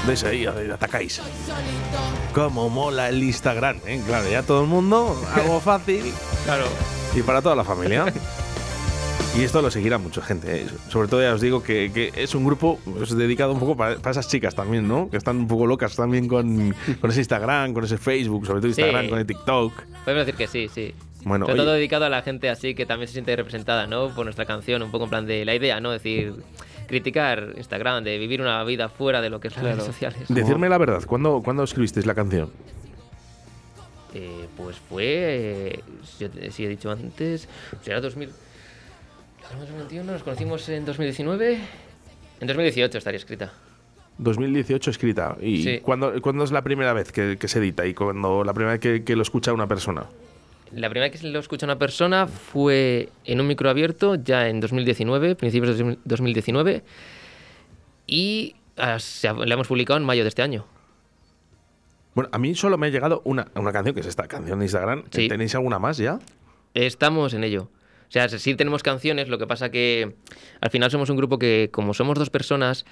Ahí, 0.06 0.44
atacáis. 0.70 1.20
Cómo 2.34 2.68
mola 2.68 3.08
el 3.08 3.22
Instagram, 3.22 3.78
¿eh? 3.86 4.02
Claro, 4.06 4.28
ya 4.30 4.42
todo 4.42 4.60
el 4.62 4.68
mundo, 4.68 5.18
algo 5.34 5.60
fácil 5.60 6.12
Claro. 6.44 6.64
y 7.16 7.22
para 7.22 7.40
toda 7.40 7.56
la 7.56 7.64
familia. 7.64 8.12
Y 9.36 9.42
esto 9.42 9.62
lo 9.62 9.70
seguirá 9.70 9.96
mucha 9.98 10.20
gente. 10.20 10.62
¿eh? 10.62 10.66
Sobre 10.90 11.08
todo 11.08 11.22
ya 11.22 11.32
os 11.32 11.40
digo 11.40 11.62
que, 11.62 11.90
que 11.92 12.12
es 12.22 12.34
un 12.34 12.44
grupo 12.44 12.78
pues, 12.84 13.16
dedicado 13.16 13.52
un 13.52 13.58
poco 13.58 13.76
para, 13.76 13.96
para 13.96 14.10
esas 14.12 14.28
chicas 14.28 14.54
también, 14.54 14.86
¿no? 14.86 15.08
Que 15.10 15.16
están 15.16 15.36
un 15.38 15.48
poco 15.48 15.66
locas 15.66 15.96
también 15.96 16.28
con, 16.28 16.74
con 17.00 17.10
ese 17.10 17.20
Instagram, 17.20 17.72
con 17.72 17.82
ese 17.84 17.96
Facebook, 17.98 18.46
sobre 18.46 18.60
todo 18.60 18.68
Instagram, 18.68 19.04
Sí. 19.04 19.08
con 19.10 19.18
el 19.18 19.26
TikTok. 19.26 19.72
Podemos 20.04 20.26
decir 20.26 20.34
que 20.36 20.46
sí, 20.46 20.68
sí. 20.72 20.94
Bueno, 21.24 21.46
Sobre 21.46 21.54
oye- 21.60 21.64
todo 21.64 21.74
dedicado 21.74 22.04
a 22.04 22.10
la 22.10 22.20
gente 22.22 22.50
así 22.50 22.74
que 22.74 22.84
también 22.84 23.08
se 23.08 23.14
siente 23.14 23.34
representada, 23.34 23.86
¿no? 23.86 24.14
Por 24.14 24.26
nuestra 24.26 24.44
canción, 24.44 24.82
un 24.82 24.90
poco 24.90 25.04
en 25.04 25.10
plan 25.10 25.26
de 25.26 25.44
la 25.46 25.54
idea, 25.54 25.80
¿no? 25.80 25.92
Es 25.94 26.02
decir, 26.02 26.34
criticar 26.86 27.52
Instagram, 27.56 28.04
de 28.04 28.18
vivir 28.18 28.40
una 28.40 28.62
vida 28.64 28.88
fuera 28.88 29.20
de 29.20 29.30
lo 29.30 29.40
que 29.40 29.48
es 29.48 29.54
las 29.54 29.62
Claro. 29.62 29.76
redes 29.76 29.86
sociales. 29.86 30.20
Decirme 30.28 30.68
la 30.68 30.78
verdad, 30.78 31.02
¿cuándo, 31.06 31.42
¿cuándo 31.44 31.62
escribisteis 31.64 32.06
la 32.06 32.14
canción? 32.14 32.50
Eh, 34.14 34.46
pues 34.56 34.76
fue, 34.76 35.04
eh, 35.04 35.80
yo 36.20 36.30
te- 36.30 36.50
si 36.52 36.64
he 36.64 36.68
dicho 36.68 36.90
antes, 36.90 37.48
será 37.82 38.00
2000. 38.00 38.30
¿Estamos 39.42 39.54
en 39.54 39.60
2021? 39.60 40.12
¿Nos 40.12 40.22
conocimos 40.22 40.68
en 40.68 40.84
2019? 40.84 41.58
En 42.40 42.46
2018 42.46 42.98
estaría 42.98 43.18
escrita. 43.18 43.52
2018 44.18 44.90
escrita. 44.90 45.36
¿Y 45.40 45.62
Sí. 45.64 45.80
¿cuándo, 45.80 46.12
cuándo 46.22 46.44
es 46.44 46.52
la 46.52 46.62
primera 46.62 46.92
vez 46.92 47.10
que, 47.10 47.36
que 47.38 47.48
se 47.48 47.58
edita? 47.58 47.84
¿Y 47.86 47.94
cuando 47.94 48.44
la 48.44 48.52
primera 48.54 48.72
vez 48.72 48.80
que, 48.80 49.02
que 49.04 49.16
lo 49.16 49.22
escucha 49.22 49.52
una 49.52 49.66
persona? 49.66 50.04
La 50.74 50.90
primera 50.90 51.10
vez 51.10 51.20
que 51.20 51.28
lo 51.28 51.38
escucha 51.38 51.66
una 51.66 51.78
persona 51.78 52.26
fue 52.26 53.10
en 53.24 53.40
un 53.40 53.46
micro 53.46 53.70
abierto, 53.70 54.16
ya 54.16 54.48
en 54.48 54.60
2019, 54.60 55.36
principios 55.36 55.78
de 55.78 55.98
2019, 56.04 56.82
y 58.06 58.56
ah, 58.76 58.98
la 59.44 59.54
hemos 59.54 59.68
publicado 59.68 59.98
en 59.98 60.04
mayo 60.04 60.22
de 60.22 60.28
este 60.28 60.42
año. 60.42 60.66
Bueno, 62.14 62.30
a 62.32 62.38
mí 62.38 62.54
solo 62.54 62.78
me 62.78 62.88
ha 62.88 62.90
llegado 62.90 63.22
una, 63.24 63.48
una 63.54 63.72
canción, 63.72 63.94
que 63.94 64.00
es 64.00 64.06
esta 64.06 64.26
canción 64.26 64.58
de 64.58 64.64
Instagram. 64.66 65.04
Sí. 65.10 65.28
¿Tenéis 65.28 65.54
alguna 65.54 65.78
más 65.78 65.96
ya? 65.96 66.18
Estamos 66.74 67.34
en 67.34 67.44
ello. 67.44 67.68
O 68.08 68.12
sea, 68.14 68.28
sí 68.28 68.54
tenemos 68.54 68.82
canciones, 68.82 69.28
lo 69.28 69.38
que 69.38 69.46
pasa 69.46 69.70
que 69.70 70.14
al 70.60 70.70
final 70.70 70.90
somos 70.90 71.10
un 71.10 71.16
grupo 71.16 71.38
que, 71.38 71.70
como 71.72 71.94
somos 71.94 72.18
dos 72.18 72.30
personas, 72.30 72.84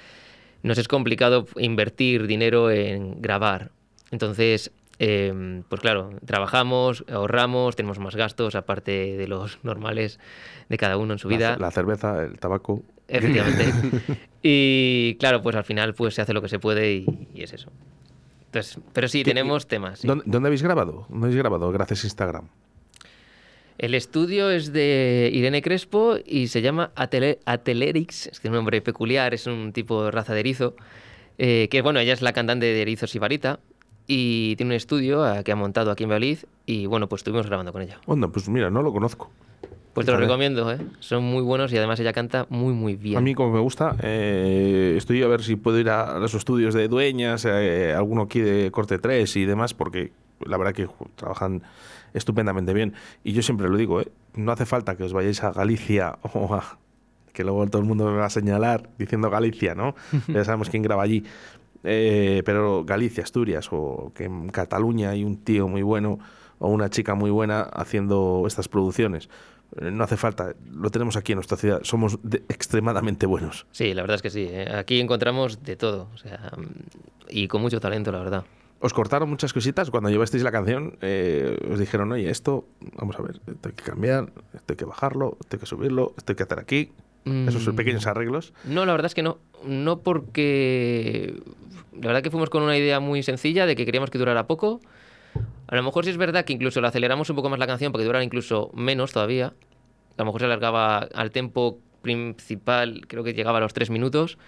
nos 0.62 0.78
es 0.78 0.88
complicado 0.88 1.46
invertir 1.56 2.26
dinero 2.26 2.70
en 2.70 3.20
grabar. 3.20 3.70
Entonces, 4.10 4.72
eh, 4.98 5.62
pues 5.68 5.80
claro, 5.80 6.10
trabajamos, 6.24 7.04
ahorramos, 7.10 7.76
tenemos 7.76 7.98
más 7.98 8.14
gastos, 8.16 8.54
aparte 8.54 9.16
de 9.16 9.26
los 9.28 9.58
normales 9.64 10.18
de 10.68 10.78
cada 10.78 10.96
uno 10.96 11.12
en 11.14 11.18
su 11.18 11.28
vida. 11.28 11.56
La, 11.58 11.70
cerveza, 11.70 12.22
el 12.24 12.38
tabaco. 12.38 12.82
Efectivamente. 13.08 14.18
y 14.42 15.16
claro, 15.18 15.42
pues 15.42 15.56
al 15.56 15.64
final 15.64 15.94
pues 15.94 16.14
se 16.14 16.22
hace 16.22 16.32
lo 16.32 16.40
que 16.42 16.48
se 16.48 16.58
puede 16.58 16.92
y, 16.94 17.28
y 17.34 17.42
es 17.42 17.52
eso. 17.52 17.70
Entonces, 18.46 18.78
pero 18.92 19.08
sí, 19.08 19.22
¿Qué- 19.24 19.30
tenemos 19.30 19.66
temas. 19.66 20.00
sí. 20.00 20.06
¿Dónde, 20.06 20.24
dónde 20.26 20.48
habéis 20.48 20.62
grabado? 20.62 21.06
¿Dónde 21.08 21.26
habéis 21.26 21.38
grabado? 21.38 21.70
Gracias 21.72 22.04
a 22.04 22.06
Instagram. 22.06 22.48
El 23.78 23.94
estudio 23.94 24.50
es 24.50 24.72
de 24.72 25.30
Irene 25.32 25.62
Crespo 25.62 26.16
y 26.24 26.48
se 26.48 26.62
llama 26.62 26.92
Atele- 26.94 27.38
Atelerix, 27.46 28.26
es 28.28 28.38
que 28.38 28.48
es 28.48 28.50
un 28.50 28.56
nombre 28.56 28.80
peculiar, 28.82 29.34
es 29.34 29.46
un 29.46 29.72
tipo 29.72 30.04
de 30.04 30.10
raza 30.10 30.34
de 30.34 30.40
erizo, 30.40 30.76
eh, 31.38 31.68
que 31.70 31.80
bueno, 31.82 31.98
ella 31.98 32.12
es 32.12 32.22
la 32.22 32.32
cantante 32.32 32.66
de 32.66 32.82
Erizos 32.82 33.14
y 33.14 33.18
Varita 33.18 33.58
y 34.06 34.56
tiene 34.56 34.70
un 34.70 34.76
estudio 34.76 35.26
eh, 35.26 35.44
que 35.44 35.52
ha 35.52 35.56
montado 35.56 35.90
aquí 35.90 36.04
en 36.04 36.10
Valladolid 36.10 36.38
y 36.66 36.86
bueno, 36.86 37.08
pues 37.08 37.20
estuvimos 37.20 37.46
grabando 37.46 37.72
con 37.72 37.82
ella. 37.82 38.00
Onda, 38.06 38.28
pues 38.28 38.48
mira, 38.48 38.70
no 38.70 38.82
lo 38.82 38.92
conozco. 38.92 39.30
Pues 39.92 40.06
te 40.06 40.12
lo 40.12 40.18
recomiendo, 40.18 40.72
¿eh? 40.72 40.78
son 41.00 41.22
muy 41.22 41.42
buenos 41.42 41.70
y 41.70 41.76
además 41.76 42.00
ella 42.00 42.14
canta 42.14 42.46
muy 42.48 42.72
muy 42.72 42.96
bien. 42.96 43.18
A 43.18 43.20
mí, 43.20 43.34
como 43.34 43.52
me 43.52 43.60
gusta, 43.60 43.94
eh, 44.02 44.94
estoy 44.96 45.22
a 45.22 45.26
ver 45.26 45.42
si 45.42 45.56
puedo 45.56 45.78
ir 45.78 45.90
a 45.90 46.18
los 46.18 46.32
estudios 46.32 46.72
de 46.72 46.88
Dueñas, 46.88 47.44
eh, 47.44 47.92
alguno 47.94 48.22
aquí 48.22 48.40
de 48.40 48.70
Corte 48.70 48.98
3 48.98 49.36
y 49.36 49.44
demás, 49.44 49.74
porque 49.74 50.12
la 50.46 50.56
verdad 50.56 50.72
que 50.72 50.88
trabajan 51.16 51.62
estupendamente 52.14 52.72
bien. 52.72 52.94
Y 53.22 53.32
yo 53.32 53.42
siempre 53.42 53.68
lo 53.68 53.76
digo, 53.76 54.00
eh, 54.00 54.10
no 54.34 54.52
hace 54.52 54.64
falta 54.64 54.96
que 54.96 55.04
os 55.04 55.12
vayáis 55.12 55.42
a 55.42 55.52
Galicia 55.52 56.18
o 56.32 56.54
a... 56.54 56.78
que 57.34 57.44
luego 57.44 57.66
todo 57.66 57.82
el 57.82 57.88
mundo 57.88 58.10
me 58.10 58.16
va 58.16 58.26
a 58.26 58.30
señalar 58.30 58.88
diciendo 58.98 59.28
Galicia, 59.28 59.74
¿no? 59.74 59.94
ya 60.28 60.44
sabemos 60.44 60.70
quién 60.70 60.82
graba 60.82 61.02
allí. 61.02 61.24
Eh, 61.84 62.42
pero 62.44 62.84
Galicia, 62.84 63.24
Asturias, 63.24 63.68
o 63.72 64.12
que 64.14 64.24
en 64.24 64.48
Cataluña 64.50 65.10
hay 65.10 65.24
un 65.24 65.36
tío 65.38 65.68
muy 65.68 65.82
bueno 65.82 66.18
o 66.58 66.68
una 66.68 66.88
chica 66.90 67.14
muy 67.14 67.30
buena 67.30 67.62
haciendo 67.62 68.44
estas 68.46 68.68
producciones. 68.68 69.28
Eh, 69.80 69.90
No 69.90 70.04
hace 70.04 70.16
falta, 70.16 70.54
lo 70.70 70.90
tenemos 70.90 71.16
aquí 71.16 71.32
en 71.32 71.36
nuestra 71.36 71.56
ciudad, 71.56 71.80
somos 71.82 72.18
de- 72.22 72.44
extremadamente 72.48 73.26
buenos. 73.26 73.66
Sí, 73.72 73.94
la 73.94 74.02
verdad 74.02 74.16
es 74.16 74.22
que 74.22 74.30
sí. 74.30 74.46
¿eh? 74.48 74.68
Aquí 74.74 75.00
encontramos 75.00 75.62
de 75.62 75.76
todo. 75.76 76.08
O 76.14 76.18
sea, 76.18 76.52
y 77.28 77.48
con 77.48 77.62
mucho 77.62 77.80
talento, 77.80 78.12
la 78.12 78.18
verdad. 78.18 78.44
¿Os 78.84 78.92
cortaron 78.92 79.30
muchas 79.30 79.52
cositas 79.52 79.90
cuando 79.90 80.10
llevasteis 80.10 80.42
la 80.42 80.50
canción? 80.50 80.98
eh, 81.02 81.56
os 81.70 81.78
dijeron, 81.78 82.10
oye, 82.12 82.28
esto, 82.30 82.66
vamos 82.96 83.16
a 83.18 83.22
ver, 83.22 83.40
esto 83.46 83.68
hay 83.68 83.74
que 83.74 83.84
cambiar, 83.84 84.32
esto 84.54 84.72
hay 84.72 84.76
que 84.76 84.84
bajarlo, 84.84 85.36
esto 85.40 85.56
hay 85.56 85.60
que 85.60 85.66
subirlo, 85.66 86.14
esto 86.16 86.32
hay 86.32 86.36
que 86.36 86.42
hacer 86.42 86.58
aquí. 86.58 86.92
Esos 87.24 87.66
Mm. 87.68 87.76
pequeños 87.76 88.06
arreglos. 88.06 88.52
No, 88.64 88.84
la 88.84 88.92
verdad 88.92 89.06
es 89.06 89.14
que 89.14 89.22
no. 89.22 89.38
No 89.64 89.98
porque... 90.00 91.40
La 91.92 92.08
verdad 92.08 92.22
que 92.22 92.30
fuimos 92.30 92.50
con 92.50 92.62
una 92.62 92.76
idea 92.76 93.00
muy 93.00 93.22
sencilla 93.22 93.66
de 93.66 93.76
que 93.76 93.84
queríamos 93.84 94.10
que 94.10 94.18
durara 94.18 94.46
poco. 94.46 94.80
A 95.68 95.76
lo 95.76 95.82
mejor 95.82 96.04
sí 96.04 96.10
es 96.10 96.16
verdad 96.16 96.44
que 96.44 96.52
incluso 96.52 96.80
lo 96.80 96.88
aceleramos 96.88 97.30
un 97.30 97.36
poco 97.36 97.48
más 97.48 97.58
la 97.58 97.66
canción 97.66 97.92
para 97.92 98.02
que 98.02 98.06
durara 98.06 98.24
incluso 98.24 98.70
menos 98.74 99.12
todavía. 99.12 99.46
A 99.46 100.18
lo 100.18 100.24
mejor 100.26 100.40
se 100.40 100.46
alargaba 100.46 100.98
al 100.98 101.30
tempo 101.30 101.78
principal, 102.02 103.02
creo 103.08 103.22
que 103.24 103.34
llegaba 103.34 103.58
a 103.58 103.60
los 103.60 103.72
tres 103.72 103.88
minutos. 103.90 104.38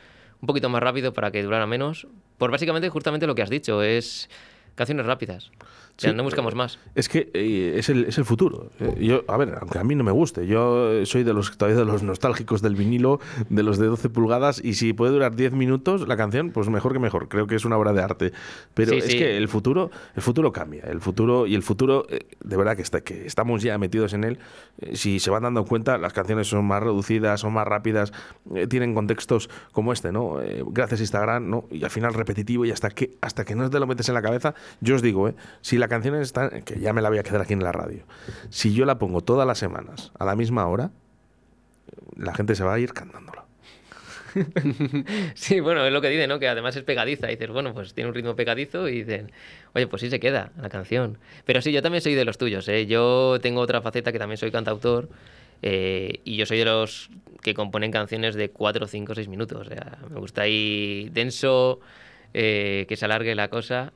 Un 0.40 0.46
poquito 0.46 0.68
más 0.68 0.82
rápido 0.82 1.12
para 1.12 1.30
que 1.30 1.42
durara 1.42 1.66
menos. 1.66 2.06
Por 2.38 2.50
básicamente 2.50 2.88
justamente 2.88 3.26
lo 3.26 3.34
que 3.34 3.42
has 3.42 3.50
dicho, 3.50 3.82
es 3.82 4.28
canciones 4.74 5.06
rápidas. 5.06 5.50
Sí, 5.96 6.12
no 6.12 6.24
buscamos 6.24 6.54
más. 6.56 6.78
Es 6.96 7.08
que 7.08 7.30
eh, 7.34 7.74
es, 7.76 7.88
el, 7.88 8.06
es 8.06 8.18
el 8.18 8.24
futuro. 8.24 8.70
Eh, 8.80 8.96
yo, 9.00 9.22
a 9.28 9.36
ver, 9.36 9.56
aunque 9.60 9.78
a 9.78 9.84
mí 9.84 9.94
no 9.94 10.02
me 10.02 10.10
guste, 10.10 10.46
yo 10.46 10.90
eh, 10.92 11.06
soy 11.06 11.22
de 11.22 11.32
los 11.32 11.56
todavía 11.56 11.78
de 11.78 11.84
los 11.84 12.02
nostálgicos 12.02 12.62
del 12.62 12.74
vinilo, 12.74 13.20
de 13.48 13.62
los 13.62 13.78
de 13.78 13.86
12 13.86 14.08
pulgadas, 14.08 14.60
y 14.64 14.74
si 14.74 14.92
puede 14.92 15.12
durar 15.12 15.36
10 15.36 15.52
minutos 15.52 16.08
la 16.08 16.16
canción, 16.16 16.50
pues 16.50 16.68
mejor 16.68 16.92
que 16.94 16.98
mejor. 16.98 17.28
Creo 17.28 17.46
que 17.46 17.54
es 17.54 17.64
una 17.64 17.78
obra 17.78 17.92
de 17.92 18.02
arte. 18.02 18.32
Pero 18.74 18.90
Sí, 18.92 18.98
es 18.98 19.04
sí. 19.04 19.18
que 19.18 19.36
el 19.36 19.46
futuro, 19.48 19.90
el 20.16 20.22
futuro 20.22 20.50
cambia. 20.52 20.82
El 20.84 21.00
futuro, 21.00 21.46
y 21.46 21.54
el 21.54 21.62
futuro, 21.62 22.06
eh, 22.08 22.26
de 22.42 22.56
verdad 22.56 22.74
que, 22.74 22.82
está, 22.82 23.02
que 23.02 23.24
estamos 23.26 23.62
ya 23.62 23.78
metidos 23.78 24.14
en 24.14 24.24
él. 24.24 24.38
Eh, 24.80 24.96
si 24.96 25.20
se 25.20 25.30
van 25.30 25.44
dando 25.44 25.64
cuenta, 25.64 25.96
las 25.96 26.12
canciones 26.12 26.48
son 26.48 26.64
más 26.64 26.82
reducidas, 26.82 27.40
son 27.40 27.52
más 27.52 27.68
rápidas, 27.68 28.12
eh, 28.54 28.66
tienen 28.66 28.94
contextos 28.94 29.48
como 29.70 29.92
este, 29.92 30.10
¿no? 30.10 30.42
Eh, 30.42 30.64
gracias 30.66 30.98
a 30.98 31.02
Instagram, 31.04 31.48
¿no? 31.48 31.64
Y 31.70 31.84
al 31.84 31.90
final 31.90 32.14
repetitivo, 32.14 32.64
y 32.64 32.72
hasta 32.72 32.90
que, 32.90 33.16
hasta 33.20 33.44
que 33.44 33.54
no 33.54 33.70
te 33.70 33.78
lo 33.78 33.86
metes 33.86 34.08
en 34.08 34.14
la 34.14 34.22
cabeza, 34.22 34.54
yo 34.80 34.96
os 34.96 35.02
digo, 35.02 35.28
¿eh? 35.28 35.34
Si 35.60 35.78
la 35.78 35.83
canción 35.88 36.14
está, 36.16 36.50
que 36.62 36.80
ya 36.80 36.92
me 36.92 37.02
la 37.02 37.08
voy 37.08 37.18
a 37.18 37.22
quedar 37.22 37.40
aquí 37.40 37.52
en 37.52 37.62
la 37.62 37.72
radio, 37.72 38.04
si 38.50 38.74
yo 38.74 38.84
la 38.84 38.98
pongo 38.98 39.20
todas 39.20 39.46
las 39.46 39.58
semanas 39.58 40.12
a 40.18 40.24
la 40.24 40.36
misma 40.36 40.66
hora, 40.66 40.90
la 42.16 42.34
gente 42.34 42.54
se 42.54 42.64
va 42.64 42.74
a 42.74 42.78
ir 42.78 42.92
cantándola. 42.92 43.44
Sí, 45.34 45.60
bueno, 45.60 45.84
es 45.86 45.92
lo 45.92 46.00
que 46.00 46.08
dice, 46.08 46.26
¿no? 46.26 46.38
Que 46.38 46.48
además 46.48 46.76
es 46.76 46.82
pegadiza. 46.82 47.26
Dices, 47.28 47.50
bueno, 47.50 47.72
pues 47.72 47.94
tiene 47.94 48.08
un 48.08 48.14
ritmo 48.14 48.34
pegadizo 48.36 48.88
y 48.88 49.02
dicen, 49.02 49.32
oye, 49.74 49.86
pues 49.86 50.00
sí 50.02 50.10
se 50.10 50.20
queda 50.20 50.52
la 50.60 50.68
canción. 50.68 51.18
Pero 51.44 51.60
sí, 51.62 51.72
yo 51.72 51.82
también 51.82 52.02
soy 52.02 52.14
de 52.14 52.24
los 52.24 52.38
tuyos, 52.38 52.68
¿eh? 52.68 52.86
Yo 52.86 53.38
tengo 53.40 53.60
otra 53.60 53.80
faceta 53.80 54.12
que 54.12 54.18
también 54.18 54.38
soy 54.38 54.50
cantautor 54.50 55.08
eh, 55.62 56.20
y 56.24 56.36
yo 56.36 56.46
soy 56.46 56.58
de 56.58 56.64
los 56.64 57.10
que 57.42 57.54
componen 57.54 57.90
canciones 57.90 58.34
de 58.34 58.50
4, 58.50 58.86
5, 58.86 59.14
6 59.14 59.28
minutos. 59.28 59.66
O 59.66 59.70
sea, 59.70 59.98
me 60.10 60.18
gusta 60.18 60.42
ahí 60.42 61.08
denso, 61.12 61.80
eh, 62.32 62.86
que 62.88 62.96
se 62.96 63.04
alargue 63.04 63.34
la 63.34 63.48
cosa 63.48 63.92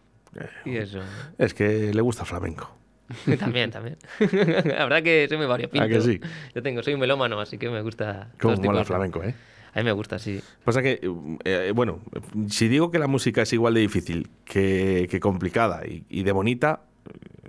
y 0.65 0.77
eso. 0.77 1.01
Es 1.39 1.55
que 1.55 1.93
le 1.93 2.01
gusta 2.03 2.23
el 2.23 2.29
flamenco. 2.29 2.71
también, 3.39 3.71
también. 3.71 3.97
la 4.21 4.85
verdad 4.85 5.03
que 5.03 5.27
soy 5.29 5.39
muy 5.39 5.47
variopinto. 5.47 5.85
¿A 5.85 5.89
que 5.89 6.01
sí? 6.01 6.21
Yo 6.55 6.63
tengo, 6.63 6.83
soy 6.83 6.95
un 6.95 7.01
melómano, 7.01 7.41
así 7.41 7.57
que 7.59 7.71
me 7.71 7.81
gusta. 7.83 8.31
Como 8.41 8.57
mola 8.57 8.81
el 8.81 8.87
flamenco, 8.87 9.23
¿eh? 9.23 9.35
A 9.75 9.79
mí 9.79 9.85
me 9.85 9.93
gusta, 9.93 10.19
sí. 10.19 10.41
Pasa 10.65 10.83
que, 10.83 11.01
eh, 11.45 11.73
bueno, 11.75 12.01
si 12.49 12.69
digo 12.69 12.91
que 12.91 12.99
la 12.99 13.07
música 13.07 13.43
es 13.43 13.53
igual 13.53 13.75
de 13.75 13.81
difícil 13.81 14.29
que, 14.45 15.07
que 15.11 15.21
complicada 15.21 15.87
y, 15.87 16.05
y 16.09 16.23
de 16.23 16.33
bonita, 16.33 16.83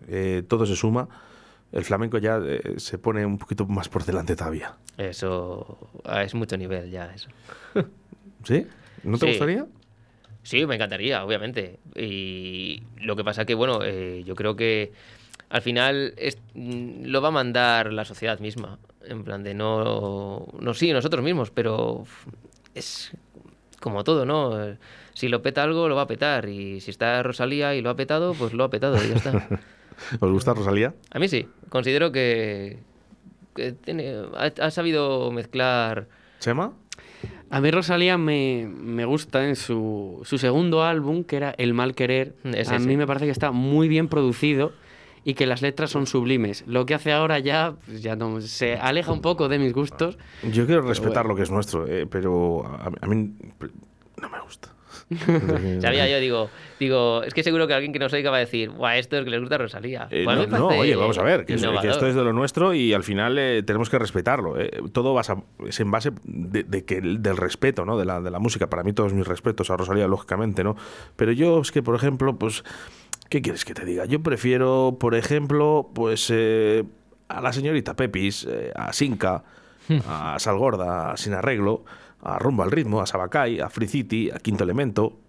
eh, 0.08 0.44
todo 0.48 0.66
se 0.66 0.76
suma. 0.76 1.08
El 1.72 1.84
flamenco 1.86 2.18
ya 2.18 2.40
eh, 2.44 2.76
se 2.78 2.98
pone 2.98 3.26
un 3.26 3.38
poquito 3.38 3.66
más 3.68 3.90
por 3.90 4.04
delante 4.06 4.36
todavía. 4.36 4.76
Eso 4.98 5.90
ah, 6.04 6.24
es 6.24 6.34
mucho 6.36 6.58
nivel 6.58 6.90
ya, 6.92 7.14
eso. 7.14 7.30
¿Sí? 8.44 8.68
¿No 9.04 9.18
te 9.18 9.26
Sí. 9.26 9.32
gustaría? 9.32 9.66
Sí, 10.44 10.66
me 10.66 10.76
encantaría, 10.76 11.24
obviamente. 11.24 11.80
Y 11.96 12.82
lo 13.02 13.16
que 13.16 13.24
pasa 13.24 13.46
que, 13.46 13.54
bueno, 13.56 13.80
eh, 13.84 14.24
yo 14.26 14.36
creo 14.36 14.56
que 14.56 14.92
al 15.50 15.62
final 15.62 16.14
es- 16.18 16.38
mm, 16.54 17.06
lo 17.06 17.22
va 17.22 17.28
a 17.28 17.32
mandar 17.32 17.92
la 17.94 18.06
sociedad 18.06 18.40
misma. 18.40 18.80
En 19.06 19.24
plan 19.24 19.44
de 19.44 19.54
no, 19.54 20.48
no 20.60 20.74
sí, 20.74 20.92
nosotros 20.94 21.24
mismos, 21.24 21.52
pero 21.52 22.04
es 22.76 23.12
como 23.80 24.04
todo, 24.04 24.26
¿no? 24.26 24.76
Si 25.14 25.28
lo 25.28 25.42
peta 25.42 25.64
algo, 25.64 25.88
lo 25.90 25.96
va 25.96 26.04
a 26.04 26.08
petar. 26.08 26.48
Y 26.50 26.80
si 26.82 26.92
está 26.92 27.22
Rosalía 27.24 27.76
y 27.76 27.82
lo 27.82 27.90
ha 27.90 27.96
petado, 27.96 28.34
pues 28.34 28.54
lo 28.54 28.64
ha 28.64 28.70
petado 28.70 28.96
y 29.04 29.10
ya 29.10 29.16
está. 29.16 29.48
¿Os 30.20 30.32
gusta 30.32 30.54
Rosalía? 30.54 30.94
A 31.12 31.20
mí 31.20 31.28
sí. 31.28 31.48
Considero 31.70 32.12
que, 32.12 32.80
que 33.56 33.74
tiene, 33.74 34.16
ha, 34.36 34.52
ha 34.66 34.72
sabido 34.72 35.32
mezclar. 35.32 36.08
¿Chema? 36.40 36.74
A 37.52 37.62
mí 37.62 37.72
Rosalía 37.72 38.18
me, 38.18 38.70
me 38.72 39.06
gusta 39.06 39.48
en 39.48 39.56
su, 39.56 40.22
su 40.24 40.38
segundo 40.38 40.84
álbum, 40.84 41.24
que 41.24 41.38
era 41.38 41.52
El 41.58 41.74
Mal 41.74 41.96
Querer. 41.96 42.36
Ese, 42.44 42.76
a 42.76 42.80
mí 42.80 42.96
me 42.96 43.08
parece 43.08 43.26
que 43.26 43.32
está 43.32 43.52
muy 43.52 43.88
bien 43.88 44.08
producido 44.08 44.72
y 45.24 45.34
que 45.34 45.48
las 45.48 45.62
letras 45.62 45.90
son 45.90 46.06
sublimes. 46.06 46.64
Lo 46.68 46.86
que 46.86 46.94
hace 46.94 47.12
ahora 47.12 47.40
ya, 47.40 47.76
pues 47.86 48.02
ya 48.02 48.16
no, 48.16 48.40
se 48.42 48.76
aleja 48.76 49.12
un 49.12 49.22
poco 49.22 49.50
de 49.50 49.58
mis 49.58 49.74
gustos. 49.74 50.18
Yo 50.44 50.66
quiero 50.66 50.82
respetar 50.84 51.24
bueno. 51.24 51.30
lo 51.30 51.36
que 51.36 51.44
es 51.44 51.52
nuestro, 51.52 51.88
eh, 51.88 52.06
pero 52.06 52.66
a, 52.66 52.92
a 53.02 53.08
mí 53.08 53.34
no 54.22 54.30
me 54.30 54.42
gusta. 54.42 54.70
Sabía 55.82 56.08
yo, 56.10 56.20
digo, 56.20 56.50
digo, 56.80 57.24
es 57.24 57.34
que 57.34 57.42
seguro 57.44 57.68
que 57.68 57.74
alguien 57.74 57.92
que 57.94 58.00
nos 58.00 58.14
oiga 58.14 58.30
va 58.32 58.38
a 58.38 58.42
decir, 58.42 58.70
guau, 58.70 58.96
esto 58.98 59.18
es 59.18 59.24
que 59.24 59.30
les 59.32 59.40
gusta 59.40 59.58
Rosalía. 59.58 60.08
Eh, 60.12 60.24
Pues 60.24 60.48
no, 60.50 60.68
oye, 60.68 60.96
vamos 60.96 61.18
a 61.18 61.24
ver, 61.24 61.46
que, 61.46 61.54
es- 61.56 61.62
que 61.62 61.68
innovador. 61.68 61.92
esto 61.92 62.08
es 62.08 62.16
de 62.16 62.24
lo 62.24 62.34
nuestro 62.34 62.74
y 62.74 62.94
al 62.94 63.04
final 63.04 63.38
eh, 63.40 63.64
tenemos 63.64 63.90
que 63.90 63.98
respetarlo. 63.98 64.60
eh. 64.60 64.70
Todo 64.94 65.14
basa- 65.14 65.44
es 65.68 65.80
en 65.80 65.90
base 65.92 66.12
de, 66.24 66.64
de 66.64 66.86
que 66.86 66.98
el- 66.98 67.22
del 67.24 67.38
respeto, 67.38 67.86
¿no? 67.86 67.98
De 67.98 68.06
la, 68.06 68.22
de 68.22 68.30
la 68.32 68.40
música. 68.40 68.70
Para 68.70 68.84
mí 68.84 68.94
todos 68.94 69.14
mis 69.14 69.28
respetos 69.28 69.70
a 69.72 69.78
Rosalía, 69.78 70.08
lógicamente, 70.08 70.64
¿no? 70.64 70.76
Pero 71.16 71.32
yo 71.32 71.60
es 71.62 71.72
que, 71.72 71.82
por 71.82 71.96
ejemplo, 71.96 72.38
pues, 72.38 72.64
¿qué 73.30 73.42
quieres 73.42 73.66
que 73.66 73.74
te 73.74 73.86
diga? 73.86 74.06
Yo 74.06 74.22
prefiero, 74.22 74.98
por 75.00 75.16
ejemplo, 75.16 75.90
pues 75.96 76.30
eh, 76.32 76.84
a 77.30 77.42
la 77.42 77.52
señorita 77.54 77.96
Pepis, 77.96 78.48
eh, 78.50 78.72
a 78.76 78.94
Sinca, 78.94 79.44
a 80.08 80.38
Salgorda, 80.40 81.12
a 81.12 81.18
Sin 81.18 81.34
Arreglo, 81.34 81.84
a 82.22 82.38
Rumbo 82.40 82.64
al 82.64 82.72
Ritmo, 82.72 83.02
a 83.02 83.06
Sabacay, 83.06 83.60
a 83.60 83.70
Free 83.70 83.88
City, 83.88 84.30
a 84.30 84.40
Quinto 84.40 84.64
Elemento, 84.64 85.20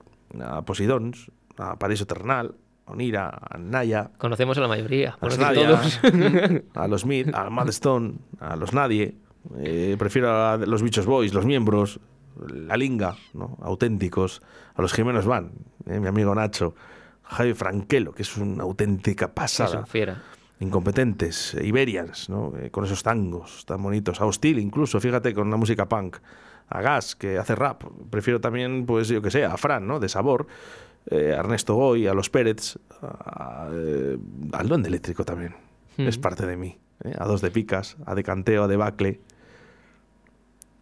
a 0.41 0.63
Posidons, 0.63 1.31
a 1.59 1.79
Paraíso 1.79 2.07
Terrenal, 2.07 2.55
a 2.87 2.93
Onira, 2.93 3.29
a 3.29 3.59
Naya, 3.59 4.11
Conocemos 4.19 4.59
a 4.59 4.61
la 4.63 4.69
mayoría, 4.69 5.17
a 5.21 5.53
todos. 5.55 6.01
a 6.75 6.89
los 6.89 7.07
Mid, 7.07 7.35
a 7.35 7.51
Mad 7.51 7.69
Stone, 7.69 8.15
a 8.41 8.57
los 8.57 8.73
Nadie. 8.73 9.15
Eh, 9.59 9.97
prefiero 9.99 10.31
a 10.35 10.57
los 10.57 10.83
Bichos 10.83 11.07
Boys, 11.07 11.33
los 11.33 11.47
miembros, 11.47 12.01
la 12.49 12.77
Linga, 12.77 13.17
¿no? 13.35 13.57
auténticos, 13.63 14.43
a 14.75 14.83
los 14.83 14.93
Jimenos 14.93 15.27
Van, 15.27 15.53
eh, 15.87 16.01
mi 16.01 16.09
amigo 16.09 16.35
Nacho, 16.35 16.75
Javi 17.23 17.55
Franquelo, 17.55 18.13
que 18.13 18.23
es 18.23 18.37
una 18.37 18.65
auténtica 18.65 19.27
Es 19.27 19.31
pasada. 19.31 19.79
un 19.81 19.87
fiera. 19.87 20.23
Incompetentes, 20.61 21.55
eh, 21.55 21.67
Iberians, 21.67 22.29
¿no? 22.29 22.53
Eh, 22.61 22.71
con 22.71 22.85
esos 22.85 23.03
tangos 23.03 23.65
tan 23.67 23.83
bonitos. 23.83 24.21
A 24.21 24.27
Hostil, 24.27 24.59
incluso, 24.59 25.01
fíjate, 25.01 25.35
con 25.35 25.49
una 25.49 25.57
música 25.57 25.89
punk. 25.89 26.19
A 26.69 26.81
Gas, 26.83 27.17
que 27.17 27.37
hace 27.39 27.55
rap. 27.57 27.83
Prefiero 28.11 28.41
también, 28.41 28.87
pues 28.87 29.09
yo 29.09 29.21
que 29.23 29.31
sé, 29.31 29.45
a 29.45 29.57
Fran, 29.57 29.87
¿no? 29.87 29.99
De 29.99 30.09
sabor. 30.09 30.47
Eh, 31.11 31.33
a 31.35 31.41
Ernesto 31.41 31.75
Goy, 31.75 32.07
a 32.07 32.15
los 32.15 32.31
Pérez, 32.31 32.79
a, 33.03 33.69
eh, 33.73 34.19
al 34.53 34.69
Duende 34.69 34.89
Eléctrico 34.89 35.25
también. 35.25 35.55
Es 35.97 36.17
parte 36.19 36.47
de 36.47 36.57
mí. 36.57 36.79
¿eh? 37.05 37.15
A 37.19 37.27
Dos 37.27 37.41
de 37.41 37.51
Picas, 37.51 37.97
a 38.07 38.15
De 38.15 38.23
Canteo, 38.23 38.65
a 38.65 38.69
De 38.69 38.77
Bacle. 38.77 39.21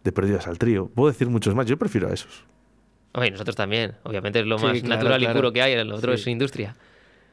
De 0.03 0.11
Perdidas 0.11 0.47
al 0.47 0.57
Trío. 0.59 0.87
Puedo 0.93 1.09
decir 1.11 1.27
muchos 1.29 1.55
más. 1.55 1.65
Yo 1.65 1.77
prefiero 1.77 2.07
a 2.09 2.13
esos. 2.13 2.45
Oye, 3.13 3.31
nosotros 3.31 3.55
también. 3.55 3.95
Obviamente 4.03 4.39
es 4.41 4.45
lo 4.45 4.57
Sí, 4.59 4.65
más 4.65 4.79
claro, 4.81 4.95
natural 5.09 5.23
y 5.23 5.27
puro 5.35 5.51
que 5.51 5.61
hay. 5.61 5.73
El 5.73 5.91
otro 5.91 6.15
Sí. 6.15 6.21
es 6.21 6.27
industria. 6.27 6.75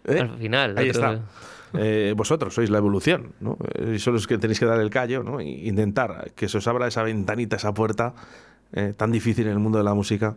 Al 0.09 0.38
final. 0.38 0.70
el 0.72 0.78
Ahí 0.78 0.90
otro- 0.90 1.12
está. 1.12 1.22
Eh, 1.74 2.14
vosotros 2.16 2.55
sois 2.55 2.70
la 2.70 2.79
evolución, 2.79 3.33
¿no? 3.40 3.59
Eh, 3.74 3.94
Y 3.96 3.98
son 3.98 4.14
los 4.14 4.26
que 4.26 4.38
tenéis 4.38 4.59
que 4.61 4.66
dar 4.66 4.81
el 4.81 4.90
callo, 4.90 5.22
¿no? 5.22 5.40
Y 5.40 5.68
intentar 5.68 6.33
que 6.35 6.48
se 6.48 6.59
os 6.59 6.66
abra 6.68 6.87
esa 6.87 7.02
ventanita, 7.02 7.57
esa 7.57 7.74
puerta 7.74 8.14
eh, 8.72 8.94
tan 8.96 9.11
difícil 9.12 9.46
en 9.46 9.52
el 9.52 9.59
mundo 9.59 9.79
de 9.79 9.85
la 9.85 9.94
música. 9.94 10.37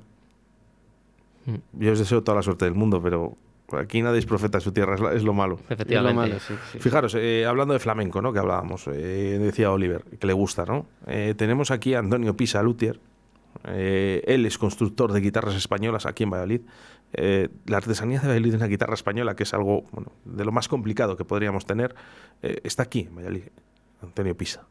Mm. 1.46 1.56
Yo 1.84 1.92
os 1.94 2.00
deseo 2.00 2.24
toda 2.24 2.36
la 2.38 2.42
suerte 2.44 2.65
del 2.65 2.74
mundo, 2.76 3.02
pero 3.02 3.38
aquí 3.78 4.02
nadie 4.02 4.20
es 4.20 4.26
profeta 4.26 4.58
en 4.58 4.62
su 4.62 4.72
tierra, 4.72 4.96
es, 4.96 5.02
la- 5.02 5.13
es 5.13 5.24
lo 5.24 5.34
malo. 5.34 5.56
Es 5.63 5.70
lo 5.70 5.74
Efectivamente. 5.76 6.15
malo, 6.15 6.39
sí, 6.39 6.54
sí. 6.72 6.80
Fijaros, 6.80 7.15
eh, 7.15 7.46
hablando 7.46 7.74
de 7.74 7.80
flamenco, 7.80 8.22
¿no? 8.22 8.34
Que 8.34 8.39
hablábamos, 8.39 8.88
eh, 8.88 9.38
decía 9.42 9.72
Oliver, 9.72 10.04
que 10.20 10.28
le 10.28 10.34
gusta, 10.34 10.65
¿no? 10.65 10.86
Eh, 11.08 11.34
tenemos 11.38 11.72
aquí 11.72 11.94
a 11.94 12.00
Antonio 12.00 12.36
Pisa 12.36 12.62
Luthier. 12.63 13.00
Eh, 13.65 14.24
él 14.28 14.46
es 14.46 14.58
constructor 14.58 15.12
de 15.12 15.22
guitarras 15.22 15.56
españolas 15.56 16.06
aquí 16.06 16.24
en 16.24 16.30
Valladolid. 16.30 16.62
Eh, 17.13 17.50
la 17.65 17.78
artesanía 17.78 18.19
de 18.19 18.28
Valladolid 18.28 18.52
de 18.52 18.58
una 18.58 18.67
guitarra 18.67 18.93
española, 18.93 19.36
que 19.36 19.43
es 19.43 19.54
algo 19.54 19.86
de 20.26 20.45
lo 20.45 20.52
más 20.52 20.67
complicado 20.67 21.17
que 21.17 21.26
podríamos 21.26 21.65
tener, 21.65 21.95
eh, 22.41 22.60
está 22.63 22.84
aquí 22.84 23.08
en 23.10 23.15
Valladolid. 23.15 23.43
Antonio 24.02 24.36
Pisa. 24.36 24.65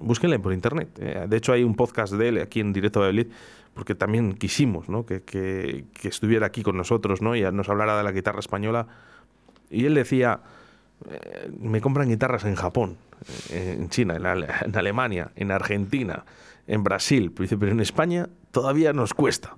Búsquenle 0.00 0.38
por 0.38 0.52
internet. 0.52 0.98
Eh, 1.00 1.26
de 1.28 1.36
hecho, 1.36 1.52
hay 1.52 1.62
un 1.62 1.74
podcast 1.74 2.14
de 2.14 2.28
él 2.28 2.38
aquí 2.40 2.60
en 2.60 2.72
directo 2.72 3.00
de 3.00 3.06
Valladolid, 3.06 3.32
porque 3.74 3.94
también 3.94 4.34
quisimos 4.34 4.86
que, 5.06 5.84
estuviera 6.02 6.46
aquí 6.46 6.62
con 6.62 6.76
nosotros 6.76 7.22
¿no? 7.22 7.36
y 7.36 7.42
nos 7.52 7.68
hablara 7.68 7.96
de 7.96 8.04
la 8.04 8.12
guitarra 8.12 8.40
española. 8.40 8.86
Y 9.70 9.86
él 9.86 9.94
decía, 9.94 10.40
eh, 11.08 11.50
me 11.60 11.80
compran 11.80 12.08
guitarras 12.08 12.44
en 12.44 12.54
Japón, 12.54 12.96
en 13.50 13.88
China, 13.88 14.16
en, 14.16 14.26
en 14.26 14.76
Alemania, 14.76 15.30
en 15.36 15.50
Argentina, 15.50 16.24
en 16.66 16.82
Brasil, 16.82 17.32
pero 17.32 17.68
en 17.68 17.80
España 17.80 18.28
todavía 18.50 18.92
nos 18.92 19.14
cuesta. 19.14 19.56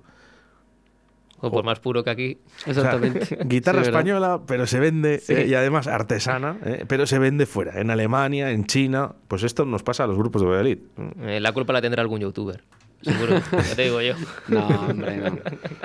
O 1.39 1.51
por 1.51 1.63
más 1.63 1.79
puro 1.79 2.03
que 2.03 2.09
aquí. 2.09 2.37
O 2.61 2.73
sea, 2.73 2.83
Exactamente. 2.83 3.37
guitarra 3.45 3.81
española, 3.81 4.41
pero 4.47 4.65
se 4.65 4.79
vende, 4.79 5.19
Sí. 5.19 5.33
eh, 5.33 5.47
y 5.47 5.53
además 5.53 5.87
artesana, 5.87 6.57
eh, 6.65 6.85
pero 6.87 7.05
se 7.05 7.19
vende 7.19 7.45
fuera, 7.45 7.79
en 7.79 7.91
Alemania, 7.91 8.51
en 8.51 8.65
China. 8.65 9.13
Pues 9.27 9.43
esto 9.43 9.63
nos 9.65 9.83
pasa 9.83 10.05
a 10.05 10.07
los 10.07 10.17
grupos 10.17 10.41
de 10.41 10.47
Valladolid. 10.47 10.79
Eh, 11.21 11.39
la 11.39 11.51
culpa 11.51 11.73
la 11.73 11.81
tendrá 11.81 12.01
algún 12.01 12.19
youtuber. 12.21 12.63
Seguro. 13.03 13.35
ya 13.51 13.75
te 13.75 13.83
digo 13.83 14.01
yo. 14.01 14.15
No, 14.47 14.65
hombre, 14.67 15.17
no. 15.17 15.37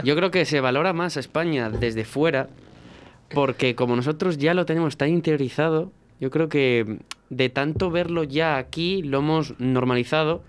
Yo 0.03 0.17
creo 0.17 0.31
que 0.31 0.47
se 0.47 0.61
valora 0.61 0.95
más 0.95 1.19
a 1.19 1.21
España 1.21 1.69
desde 1.69 2.05
fuera 2.07 2.49
porque 3.35 3.75
como 3.75 3.97
nosotros 3.97 4.39
ya 4.39 4.55
lo 4.55 4.65
tenemos 4.67 4.97
tan 4.97 5.09
interiorizado, 5.09 5.93
yo 6.21 6.31
creo 6.31 6.49
que 6.49 6.99
de 7.31 7.49
tanto 7.49 7.91
verlo 7.91 8.25
ya 8.25 8.57
aquí 8.57 9.03
lo 9.03 9.19
hemos 9.19 9.59
normalizado 9.59 10.43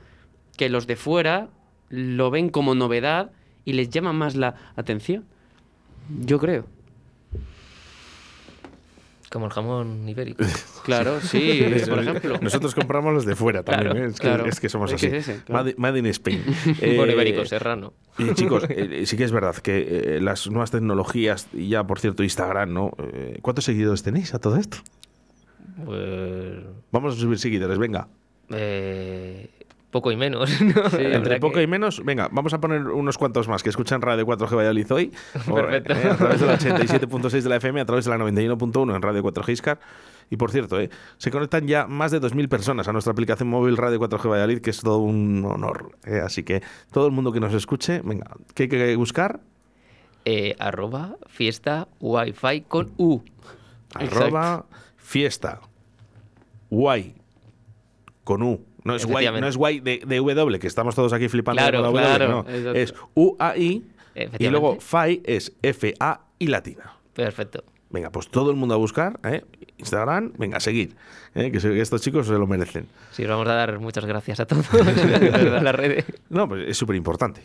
que 0.57 0.69
los 0.69 0.85
de 0.87 0.95
fuera 0.95 1.47
lo 1.89 2.29
ven 2.31 2.49
como 2.49 2.75
novedad 2.75 3.31
y 3.65 3.73
les 3.73 3.89
llama 3.89 4.13
más 4.13 4.35
la 4.35 4.55
atención. 4.75 5.25
Yo 6.25 6.39
creo. 6.39 6.65
Como 9.31 9.47
el 9.47 9.51
jamón 9.51 10.07
ibérico. 10.07 10.43
Claro, 10.83 11.21
sí, 11.21 11.63
por 11.89 11.99
ejemplo. 11.99 12.37
Nosotros 12.41 12.75
compramos 12.75 13.13
los 13.13 13.25
de 13.25 13.37
fuera 13.37 13.63
también, 13.63 13.93
Claro, 13.93 14.03
¿eh? 14.05 14.09
es, 14.09 14.15
que, 14.19 14.27
claro. 14.27 14.45
es 14.47 14.59
que 14.59 14.67
somos 14.67 14.91
Es 14.91 14.95
así. 14.95 15.09
que 15.09 15.17
es 15.17 15.29
ese, 15.29 15.41
claro. 15.45 15.63
Made, 15.63 15.75
made 15.77 15.99
in 15.99 16.05
Spain. 16.07 16.43
Por 16.97 17.09
Eh, 17.09 17.13
ibérico 17.13 17.45
serrano. 17.45 17.93
Y 18.17 18.33
chicos, 18.33 18.65
eh, 18.67 19.05
sí 19.05 19.15
que 19.15 19.23
es 19.23 19.31
verdad 19.31 19.55
que 19.55 20.17
eh, 20.17 20.19
las 20.21 20.45
nuevas 20.51 20.71
tecnologías, 20.71 21.47
y 21.53 21.69
ya 21.69 21.85
por 21.87 21.99
cierto 22.01 22.21
Instagram, 22.21 22.73
¿no? 22.73 22.91
Eh, 22.97 23.39
¿Cuántos 23.41 23.63
seguidores 23.63 24.03
tenéis 24.03 24.33
a 24.33 24.39
todo 24.39 24.57
esto? 24.57 24.79
Pues. 25.85 26.59
Vamos 26.91 27.15
a 27.15 27.17
subir 27.17 27.39
seguidores, 27.39 27.77
venga. 27.79 28.09
eh, 28.49 29.49
poco 29.93 30.11
y 30.11 30.17
menos. 30.17 30.49
Entre 30.99 31.39
poco 31.39 31.53
que- 31.55 31.63
y 31.63 31.67
menos, 31.67 32.03
venga, 32.03 32.27
vamos 32.33 32.53
a 32.53 32.59
poner 32.59 32.81
unos 32.87 33.17
cuantos 33.17 33.47
más 33.47 33.63
que 33.63 33.69
escuchan 33.69 34.01
Radio 34.01 34.25
4G 34.25 34.53
Valladolid 34.57 34.91
hoy. 34.91 35.13
o, 35.49 35.55
Perfecto. 35.55 35.93
eh, 35.93 36.09
a 36.11 36.17
través 36.17 36.41
de 36.41 36.47
la 36.47 36.57
87.6 36.59 37.41
de 37.41 37.49
la 37.49 37.55
FM, 37.55 37.79
a 37.79 37.85
través 37.85 38.03
de 38.03 38.11
la 38.11 38.17
91.1 38.17 38.95
en 38.95 39.01
Radio 39.01 39.23
4G 39.23 39.49
Iscar. 39.53 39.79
Y 40.29 40.35
por 40.37 40.51
cierto, 40.51 40.79
eh, 40.79 40.89
se 41.17 41.31
conectan 41.31 41.67
ya 41.67 41.85
más 41.85 42.11
de 42.11 42.19
2.000 42.19 42.49
personas 42.49 42.87
a 42.87 42.91
nuestra 42.91 43.11
aplicación 43.11 43.47
móvil 43.49 43.77
Radio 43.77 43.99
4G 43.99 44.29
Valladolid, 44.29 44.59
que 44.61 44.71
es 44.71 44.81
todo 44.81 44.97
un 44.97 45.45
honor. 45.45 45.91
eh. 46.05 46.21
Así 46.25 46.43
que 46.43 46.61
todo 46.91 47.05
el 47.05 47.11
mundo 47.13 47.31
que 47.31 47.39
nos 47.39 47.53
escuche, 47.53 48.01
venga, 48.03 48.31
¿qué 48.55 48.63
hay 48.63 48.69
que 48.69 48.95
buscar? 48.95 49.39
Eh, 50.25 50.55
arroba 50.59 51.17
fiesta 51.27 51.87
wifi 51.99 52.61
con 52.67 52.93
U. 52.97 53.19
Arroba 53.93 54.65
fiesta. 54.97 55.59
Guay. 56.69 57.13
Con 58.23 58.41
U. 58.41 58.65
No 58.83 58.95
es 58.95 59.05
guay, 59.05 59.27
no 59.39 59.47
es 59.47 59.57
guay 59.57 59.79
de, 59.79 60.01
de 60.05 60.17
W, 60.17 60.59
que 60.59 60.67
estamos 60.67 60.95
todos 60.95 61.13
aquí 61.13 61.29
flipando 61.29 61.61
Claro, 61.61 61.81
con 61.83 61.93
la 61.95 62.01
W. 62.01 62.17
claro, 62.17 62.45
no. 62.47 62.71
Es 62.73 62.93
U-A-I 63.15 63.83
y 64.39 64.47
luego 64.49 64.79
FAI 64.79 65.21
es 65.25 65.53
F-A 65.61 66.21
y 66.39 66.47
latina. 66.47 66.93
Perfecto. 67.13 67.63
Venga, 67.89 68.09
pues 68.09 68.27
todo 68.27 68.49
el 68.49 68.57
mundo 68.57 68.73
a 68.73 68.77
buscar, 68.77 69.19
¿eh? 69.23 69.43
Instagram, 69.77 70.33
venga, 70.37 70.57
a 70.57 70.59
seguir. 70.59 70.95
¿eh? 71.35 71.51
Que, 71.51 71.79
estos 71.79 72.01
chicos 72.01 72.25
se 72.25 72.33
lo 72.33 72.47
merecen. 72.47 72.87
Sí, 73.11 73.23
os 73.23 73.29
vamos 73.29 73.47
a 73.47 73.53
dar 73.53 73.79
muchas 73.79 74.05
gracias 74.05 74.39
a 74.39 74.45
todos 74.45 74.67
redes. 74.71 76.05
No, 76.29 76.47
pues 76.47 76.69
es 76.69 76.77
súper 76.77 76.95
importante. 76.95 77.41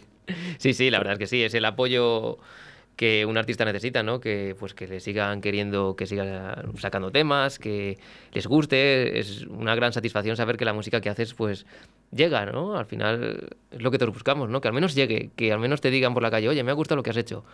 Sí, 0.57 0.72
sí, 0.72 0.90
la 0.90 0.98
verdad 0.98 1.14
es 1.14 1.18
que 1.18 1.27
sí, 1.27 1.42
es 1.42 1.53
el 1.55 1.64
apoyo 1.66 2.38
que 2.98 3.24
un 3.24 3.38
artista 3.38 3.64
necesita, 3.64 4.02
¿no? 4.02 4.18
Que 4.18 4.56
pues 4.58 4.74
que 4.74 4.88
le 4.88 4.98
sigan 4.98 5.40
queriendo 5.40 5.94
que 5.94 6.04
siga 6.04 6.64
sacando 6.78 7.12
temas, 7.12 7.61
que 7.61 7.96
les 8.32 8.48
guste, 8.48 9.20
es 9.20 9.44
una 9.46 9.76
gran 9.76 9.92
satisfacción 9.92 10.37
saber 10.37 10.56
que 10.56 10.64
la 10.64 10.72
música 10.72 11.00
que 11.00 11.08
haces 11.08 11.32
pues 11.32 11.64
llega, 12.11 12.44
¿no? 12.46 12.76
Al 12.76 12.87
final 12.87 13.48
es 13.70 13.80
lo 13.80 13.92
que 13.92 13.98
todos 13.98 14.12
buscamos, 14.12 14.48
¿no? 14.50 14.61
Que 14.61 14.66
al 14.66 14.74
menos 14.74 14.96
llegue, 14.96 15.30
que 15.37 15.52
al 15.52 15.61
menos 15.61 15.80
te 15.80 15.90
digan 15.92 16.12
por 16.12 16.24
la 16.24 16.30
calle, 16.32 16.48
"Oye, 16.48 16.64
me 16.64 16.72
ha 16.72 16.74
gustado 16.74 16.96
lo 16.96 17.04
que 17.04 17.11
has 17.11 17.16
hecho." 17.16 17.44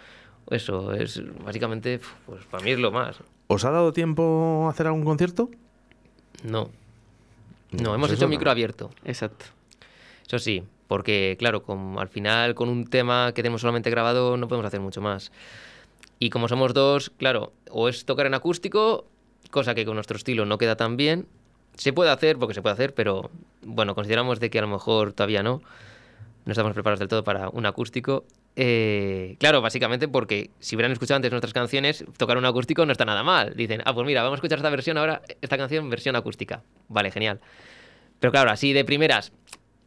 Eso 0.51 0.95
es 0.95 1.23
básicamente 1.45 2.01
pues 2.25 2.43
para 2.47 2.65
mí 2.65 2.71
es 2.71 2.79
lo 2.79 2.91
más. 2.91 3.19
¿Os 3.47 3.67
ha 3.67 3.71
dado 3.71 3.93
tiempo 3.93 4.65
a 4.67 4.71
hacer 4.71 4.87
algún 4.87 5.05
concierto? 5.05 5.51
No. 6.43 6.71
No, 7.71 7.83
No, 7.83 7.95
hemos 7.95 8.09
pues 8.09 8.19
hecho 8.19 8.25
no. 8.27 8.31
micro 8.31 8.51
abierto. 8.51 8.91
Exacto. 9.05 9.45
Eso 10.27 10.39
sí, 10.39 10.63
porque 10.89 11.37
claro, 11.39 11.63
como 11.63 12.01
al 12.01 12.09
final 12.09 12.55
con 12.55 12.69
un 12.69 12.87
tema 12.87 13.33
que 13.35 13.43
tenemos 13.43 13.61
solamente 13.61 13.91
grabado 13.91 14.37
no 14.37 14.49
podemos 14.49 14.67
hacer 14.67 14.81
mucho 14.81 15.01
más. 15.01 15.33
Y 16.19 16.31
como 16.31 16.49
somos 16.49 16.75
dos, 16.75 17.11
claro, 17.11 17.53
o 17.71 17.89
es 17.89 18.05
tocar 18.05 18.27
en 18.27 18.35
acústico, 18.35 19.07
cosa 19.51 19.75
que 19.75 19.85
con 19.85 19.95
nuestro 19.95 20.17
estilo 20.17 20.47
no 20.47 20.59
queda 20.59 20.77
tan 20.77 20.97
bien. 20.97 21.27
Se 21.77 21.93
puede 21.93 22.11
hacer, 22.11 22.39
porque 22.39 22.55
se 22.55 22.63
puede 22.63 22.75
hacer, 22.75 22.95
pero 22.95 23.31
bueno, 23.63 23.95
consideramos 23.95 24.41
de 24.41 24.49
que 24.49 24.59
a 24.59 24.63
lo 24.63 24.69
mejor 24.69 25.13
todavía 25.13 25.43
no. 25.43 25.61
no 26.45 26.53
estamos 26.53 26.73
preparados 26.73 27.01
del 27.01 27.09
todo 27.09 27.25
para 27.25 27.49
un 27.49 27.67
acústico. 27.67 28.25
Eh, 28.57 29.37
claro, 29.41 29.61
básicamente 29.61 30.07
porque 30.07 30.51
si 30.61 30.77
hubieran 30.77 30.93
escuchado 30.93 31.17
antes 31.17 31.33
nuestras 31.33 31.53
canciones, 31.53 32.05
tocar 32.17 32.39
un 32.39 32.45
acústico 32.45 32.87
no 32.87 32.93
está 32.93 33.05
nada 33.05 33.23
mal. 33.25 33.55
Dicen, 33.57 33.83
ah, 33.85 33.93
pues 33.93 34.07
mira, 34.07 34.23
vamos 34.23 34.37
a 34.37 34.39
escuchar 34.39 34.59
esta 34.59 34.71
versión 34.71 34.97
ahora, 34.99 35.23
esta 35.41 35.59
canción 35.59 35.91
versión 35.91 36.15
acústica. 36.15 36.63
Vale, 36.89 37.11
genial. 37.11 37.41
Pero 38.21 38.31
claro, 38.31 38.51
así 38.51 38.73
de 38.73 38.85
primeras, 38.85 39.33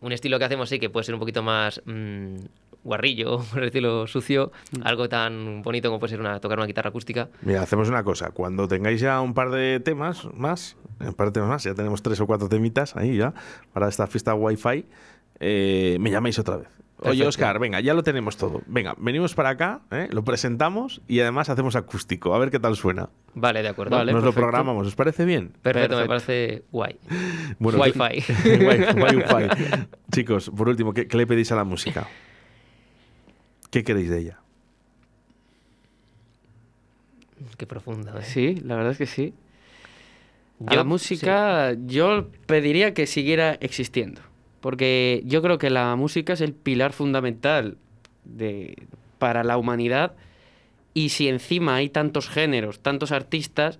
un 0.02 0.12
estilo 0.12 0.40
que 0.40 0.46
hacemos 0.46 0.70
sí 0.70 0.80
que 0.80 0.90
puede 0.90 1.04
ser 1.04 1.16
un 1.16 1.20
poquito 1.20 1.44
más 1.44 1.82
mm, 1.86 2.36
guarrillo, 2.84 3.40
por 3.52 3.62
decirlo 3.62 4.08
sucio, 4.08 4.52
algo 4.84 5.10
tan 5.10 5.62
bonito 5.62 5.90
como 5.90 6.00
puede 6.00 6.12
ser 6.12 6.20
una, 6.20 6.40
tocar 6.40 6.58
una 6.58 6.68
guitarra 6.68 6.90
acústica. 6.90 7.30
Mira, 7.42 7.62
hacemos 7.62 7.90
una 7.90 8.04
cosa. 8.04 8.32
Cuando 8.32 8.68
tengáis 8.68 9.02
ya 9.02 9.22
un 9.22 9.34
par 9.34 9.52
de 9.52 9.80
temas 9.80 10.28
más, 10.34 10.78
un 11.00 11.14
par 11.14 11.28
de 11.28 11.34
temas 11.34 11.50
más, 11.50 11.64
ya 11.64 11.74
tenemos 11.74 12.02
tres 12.02 12.20
o 12.22 12.28
cuatro 12.28 12.50
temitas 12.50 12.96
ahí 12.96 13.18
ya 13.18 13.34
para 13.74 13.88
esta 13.88 14.08
fiesta 14.08 14.34
Wi-Fi, 14.34 14.86
eh, 15.40 15.98
me 16.00 16.12
llamáis 16.12 16.40
otra 16.40 16.58
vez. 16.58 16.70
Oye. 17.00 17.28
Oscar, 17.28 17.60
venga, 17.60 17.80
ya 17.80 17.94
lo 17.94 18.02
tenemos 18.04 18.38
todo. 18.38 18.62
Venga, 18.66 18.96
venimos 18.98 19.36
para 19.36 19.50
acá, 19.50 19.82
¿eh? 19.92 20.08
lo 20.12 20.24
presentamos 20.24 21.02
y 21.08 21.20
además 21.20 21.48
hacemos 21.50 21.76
acústico. 21.76 22.34
A 22.34 22.40
ver 22.40 22.50
qué 22.50 22.60
tal 22.60 22.76
suena. 22.76 23.10
Vale, 23.36 23.62
de 23.62 23.70
acuerdo. 23.70 23.96
Vale. 23.96 24.12
Nos 24.14 24.24
lo 24.24 24.34
programamos. 24.34 24.88
¿Os 24.88 24.96
parece 24.96 25.24
bien? 25.26 25.54
Perfecto, 25.62 25.98
me 26.00 26.08
parece 26.08 26.64
guay. 26.72 26.98
Bueno, 27.60 27.80
Wi-Fi. 27.80 28.00
Wi- 28.50 29.02
Wi-Fi. 29.04 29.88
Chicos, 30.12 30.50
por 30.50 30.70
último, 30.70 30.92
¿qué, 30.94 31.08
qué 31.08 31.18
le 31.18 31.28
pedís 31.28 31.52
a 31.52 31.56
la 31.56 31.64
música? 31.64 32.08
¿Qué 33.70 33.84
queréis 33.84 34.10
de 34.10 34.20
ella? 34.20 34.40
Qué 37.58 37.68
profundo. 37.68 38.18
¿eh? 38.18 38.24
Sí, 38.24 38.56
la 38.64 38.76
verdad 38.76 38.92
es 38.94 38.98
que 38.98 39.06
sí. 39.06 39.34
A 40.66 40.74
la 40.76 40.84
música 40.84 41.74
yo 41.86 42.30
pediría 42.48 42.96
que 42.96 43.06
siguiera 43.06 43.54
existiendo, 43.62 44.22
porque 44.62 45.22
yo 45.26 45.42
creo 45.42 45.58
que 45.58 45.70
la 45.70 45.96
música 45.96 46.34
es 46.34 46.42
el 46.42 46.54
pilar 46.54 46.94
fundamental 46.94 47.78
de, 48.24 48.88
para 49.20 49.44
la 49.44 49.58
humanidad 49.58 50.14
y 50.94 51.10
si 51.10 51.28
encima 51.28 51.76
hay 51.76 51.90
tantos 51.90 52.30
géneros, 52.30 52.80
tantos 52.80 53.12
artistas, 53.12 53.80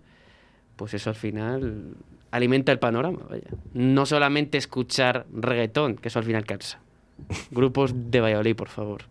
pues 0.76 0.94
eso 0.94 1.10
al 1.10 1.16
final 1.16 1.96
alimenta 2.32 2.72
el 2.72 2.80
panorama, 2.80 3.20
vaya. 3.30 3.48
No 3.74 4.06
solamente 4.06 4.58
escuchar 4.58 5.26
reggaetón, 5.34 5.96
que 5.96 6.10
eso 6.10 6.20
al 6.20 6.26
final 6.26 6.46
cansa. 6.46 6.80
Grupos 7.52 7.94
de 7.96 8.22
Valladolid, 8.22 8.56
por 8.56 8.70
favor. 8.70 9.04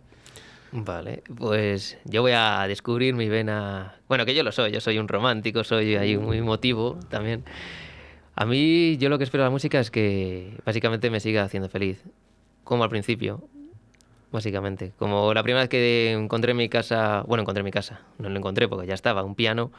Vale, 0.73 1.23
pues 1.37 1.97
yo 2.05 2.23
voy 2.23 2.33
a 2.33 2.67
descubrir 2.69 3.15
mi 3.15 3.29
vena. 3.29 3.97
Bueno, 4.09 4.27
que 4.27 4.35
yo 4.35 4.43
lo 4.43 4.53
soy, 4.53 4.73
yo 4.73 4.81
soy 4.81 4.99
un 4.99 5.09
romántico, 5.09 5.65
soy 5.65 5.97
ahí 5.97 6.17
muy 6.17 6.39
emotivo 6.39 6.99
también. 7.09 7.45
A 8.37 8.45
mí, 8.45 8.99
yo 8.99 9.09
lo 9.09 9.17
que 9.17 9.25
espero 9.25 9.43
de 9.43 9.47
la 9.47 9.51
música 9.51 9.81
es 9.81 9.91
que 9.91 10.61
básicamente 10.67 11.09
me 11.09 11.21
siga 11.21 11.43
haciendo 11.43 11.71
feliz. 11.71 12.05
Como 12.65 12.85
al 12.85 12.91
principio, 12.91 13.49
básicamente. 14.31 14.93
Como 14.99 15.33
la 15.33 15.43
primera 15.43 15.63
vez 15.63 15.71
que 15.71 16.13
encontré 16.13 16.51
en 16.51 16.59
mi 16.59 16.69
casa, 16.69 17.25
bueno, 17.27 17.43
encontré 17.43 17.61
en 17.61 17.65
mi 17.65 17.71
casa, 17.71 18.03
no 18.19 18.29
lo 18.29 18.37
encontré 18.37 18.69
porque 18.69 18.87
ya 18.87 18.95
estaba, 18.95 19.23
un 19.23 19.35
piano, 19.35 19.73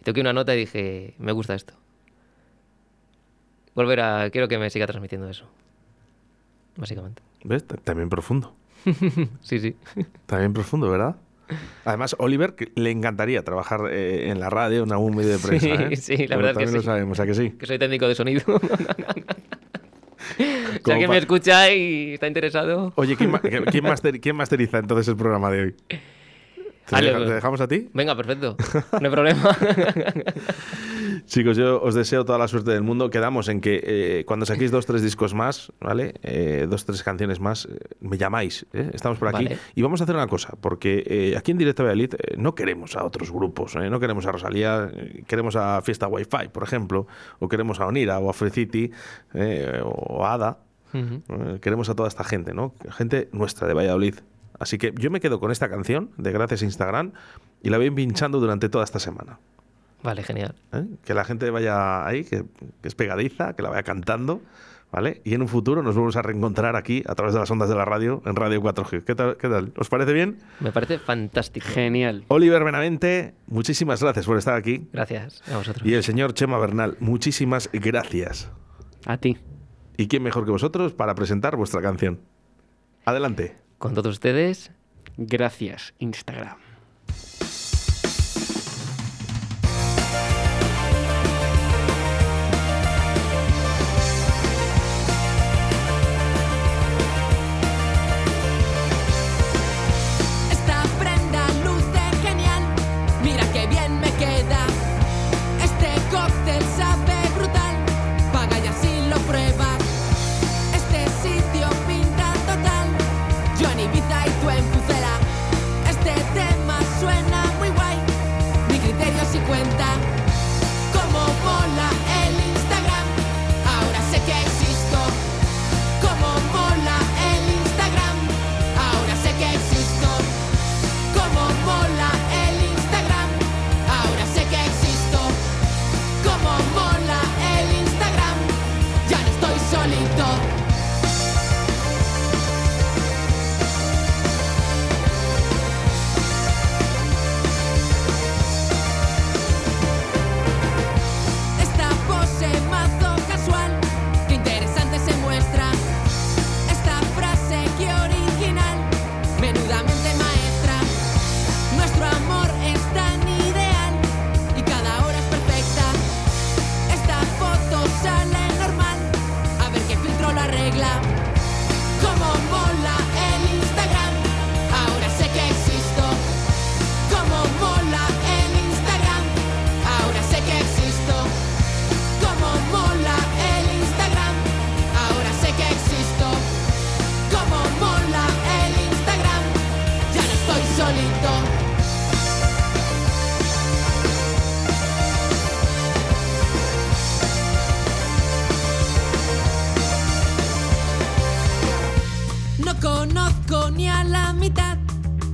y 0.00 0.04
toqué 0.04 0.22
una 0.22 0.32
nota 0.32 0.54
y 0.54 0.60
dije, 0.60 1.14
me 1.18 1.32
gusta 1.32 1.54
esto. 1.54 1.74
Volver 3.74 4.00
a, 4.00 4.30
quiero 4.30 4.48
que 4.48 4.58
me 4.58 4.70
siga 4.70 4.86
transmitiendo 4.86 5.28
eso. 5.28 5.44
Básicamente. 6.76 7.22
¿Ves? 7.44 7.66
También 7.84 8.08
profundo. 8.08 8.54
Sí, 9.42 9.58
sí. 9.58 9.76
También 10.24 10.54
profundo, 10.54 10.90
¿verdad? 10.90 11.16
Además, 11.84 12.14
Oliver 12.18 12.54
que 12.54 12.70
le 12.74 12.90
encantaría 12.90 13.42
trabajar 13.42 13.80
eh, 13.90 14.30
en 14.30 14.40
la 14.40 14.50
radio, 14.50 14.82
en 14.84 14.92
algún 14.92 15.16
medio 15.16 15.30
de 15.30 15.38
prensa. 15.38 15.66
Sí, 15.66 15.72
¿eh? 15.72 15.96
sí, 15.96 16.16
la 16.16 16.36
Pero 16.36 16.36
verdad 16.36 16.50
es 16.52 16.56
que 16.58 16.64
también 16.64 16.74
lo 16.74 16.80
sí. 16.80 16.86
sabemos, 16.86 17.20
¿a 17.20 17.26
que 17.26 17.34
sí? 17.34 17.50
que 17.50 17.66
soy 17.66 17.78
técnico 17.78 18.06
de 18.08 18.14
sonido. 18.14 18.42
si 20.36 20.90
alguien 20.90 21.08
pa- 21.08 21.12
me 21.14 21.18
escucha 21.18 21.72
y 21.72 22.14
está 22.14 22.26
interesado. 22.26 22.92
Oye, 22.96 23.16
¿quién, 23.16 23.30
ma- 23.30 23.40
quién 23.40 23.84
master- 23.84 24.20
quién 24.20 24.36
masteriza 24.36 24.78
entonces 24.78 25.08
el 25.08 25.16
programa 25.16 25.50
de 25.50 25.62
hoy? 25.62 25.74
¿Te, 26.90 26.96
Ale, 26.96 27.12
deja- 27.12 27.24
te 27.24 27.34
dejamos 27.34 27.60
a 27.60 27.68
ti? 27.68 27.88
Venga, 27.94 28.14
perfecto. 28.16 28.56
No 29.00 29.06
hay 29.06 29.10
problema. 29.10 29.56
Chicos, 31.26 31.56
yo 31.56 31.80
os 31.82 31.94
deseo 31.94 32.24
toda 32.24 32.38
la 32.38 32.48
suerte 32.48 32.70
del 32.72 32.82
mundo. 32.82 33.10
Quedamos 33.10 33.48
en 33.48 33.60
que 33.60 33.80
eh, 33.84 34.24
cuando 34.26 34.46
saquéis 34.46 34.70
dos, 34.70 34.86
tres 34.86 35.02
discos 35.02 35.34
más, 35.34 35.72
¿vale? 35.80 36.14
Eh, 36.22 36.66
dos, 36.68 36.84
tres 36.84 37.02
canciones 37.02 37.40
más, 37.40 37.66
eh, 37.66 37.78
me 38.00 38.18
llamáis. 38.18 38.66
¿eh? 38.72 38.90
Estamos 38.92 39.18
por 39.18 39.28
aquí. 39.28 39.44
Vale. 39.44 39.58
Y 39.74 39.82
vamos 39.82 40.00
a 40.00 40.04
hacer 40.04 40.16
una 40.16 40.26
cosa, 40.26 40.54
porque 40.60 41.04
eh, 41.06 41.36
aquí 41.36 41.52
en 41.52 41.58
Directo 41.58 41.82
Valladolid 41.84 42.14
eh, 42.14 42.34
no 42.36 42.54
queremos 42.54 42.96
a 42.96 43.04
otros 43.04 43.30
grupos. 43.30 43.76
¿eh? 43.76 43.88
No 43.90 44.00
queremos 44.00 44.26
a 44.26 44.32
Rosalía, 44.32 44.90
eh, 44.92 45.22
queremos 45.26 45.56
a 45.56 45.80
Fiesta 45.82 46.08
Wi-Fi, 46.08 46.48
por 46.52 46.62
ejemplo. 46.62 47.06
O 47.38 47.48
queremos 47.48 47.80
a 47.80 47.86
Onira, 47.86 48.18
o 48.18 48.28
a 48.30 48.32
Free 48.32 48.50
City, 48.50 48.90
eh, 49.34 49.80
o 49.84 50.24
a 50.24 50.34
Ada. 50.34 50.58
Eh, 50.92 51.58
queremos 51.60 51.88
a 51.88 51.94
toda 51.94 52.08
esta 52.08 52.24
gente, 52.24 52.52
¿no? 52.54 52.74
Gente 52.90 53.28
nuestra 53.32 53.68
de 53.68 53.74
Valladolid. 53.74 54.16
Así 54.60 54.78
que 54.78 54.92
yo 54.96 55.10
me 55.10 55.18
quedo 55.20 55.40
con 55.40 55.50
esta 55.50 55.68
canción 55.68 56.10
de 56.18 56.30
Gracias 56.32 56.62
Instagram 56.62 57.12
y 57.62 57.70
la 57.70 57.78
voy 57.78 57.90
pinchando 57.90 58.38
durante 58.38 58.68
toda 58.68 58.84
esta 58.84 59.00
semana. 59.00 59.40
vale, 60.02 60.22
genial. 60.22 60.54
¿eh? 60.72 60.84
Que 61.02 61.14
la 61.14 61.24
gente 61.24 61.50
vaya 61.50 62.06
ahí, 62.06 62.24
que, 62.24 62.44
que 62.82 62.88
es 62.88 62.94
pegadiza, 62.94 63.54
que 63.54 63.62
la 63.62 63.70
vaya 63.70 63.82
cantando, 63.82 64.42
¿vale? 64.92 65.22
Y 65.24 65.32
en 65.34 65.40
un 65.40 65.48
futuro 65.48 65.82
nos 65.82 65.96
vamos 65.96 66.16
a 66.16 66.22
reencontrar 66.22 66.76
aquí 66.76 67.02
a 67.06 67.14
través 67.14 67.32
de 67.32 67.40
las 67.40 67.50
ondas 67.50 67.70
de 67.70 67.74
la 67.74 67.86
radio 67.86 68.22
en 68.26 68.36
Radio 68.36 68.60
4G. 68.62 69.02
¿Qué 69.04 69.14
tal? 69.14 69.36
¿Qué 69.38 69.48
tal? 69.48 69.72
¿Os 69.78 69.88
parece 69.88 70.12
bien? 70.12 70.38
Me 70.60 70.72
parece 70.72 70.98
fantástico. 70.98 71.66
Genial. 71.66 72.24
Oliver 72.28 72.62
Benavente, 72.62 73.32
muchísimas 73.46 74.02
gracias 74.02 74.26
por 74.26 74.36
estar 74.36 74.56
aquí. 74.56 74.88
Gracias 74.92 75.42
a 75.50 75.56
vosotros. 75.56 75.86
Y 75.86 75.94
el 75.94 76.02
señor 76.02 76.34
Chema 76.34 76.58
Bernal, 76.58 76.96
muchísimas 77.00 77.70
gracias. 77.72 78.50
A 79.06 79.16
ti. 79.16 79.38
¿Y 79.96 80.06
quién 80.08 80.22
mejor 80.22 80.44
que 80.44 80.50
vosotros 80.50 80.92
para 80.92 81.14
presentar 81.14 81.56
vuestra 81.56 81.80
canción? 81.80 82.20
Adelante. 83.06 83.56
Con 83.80 83.94
todos 83.94 84.12
ustedes, 84.12 84.72
Gracias, 85.16 85.94
Instagram. 85.98 86.59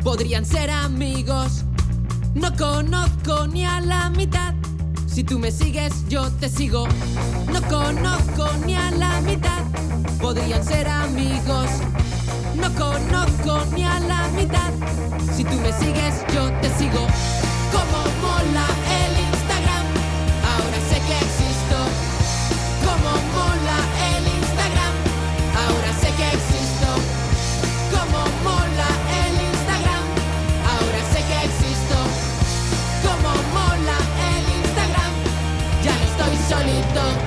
Podrían 0.06 0.46
ser 0.46 0.70
amigos. 0.70 1.64
No 2.32 2.54
conozco 2.56 3.48
ni 3.48 3.66
a 3.66 3.80
la 3.80 4.08
mitad. 4.08 4.54
Si 5.08 5.24
tú 5.24 5.36
me 5.36 5.50
sigues, 5.50 5.92
yo 6.08 6.30
te 6.30 6.48
sigo. 6.48 6.86
No 7.52 7.60
conozco 7.62 8.48
ni 8.64 8.76
a 8.76 8.92
la 8.92 9.20
mitad. 9.22 9.64
Podrían 10.20 10.62
ser 10.62 10.86
amigos. 10.86 11.68
No 12.54 12.72
conozco 12.74 13.66
ni 13.74 13.82
a 13.82 13.98
la 13.98 14.28
mitad. 14.28 14.70
Si 15.34 15.42
tú 15.42 15.56
me 15.56 15.72
sigues, 15.72 16.24
yo 16.32 16.52
te 16.60 16.68
sigo. 16.78 17.04
Como 17.72 17.98
mola 18.22 18.66
stuff. 36.96 37.25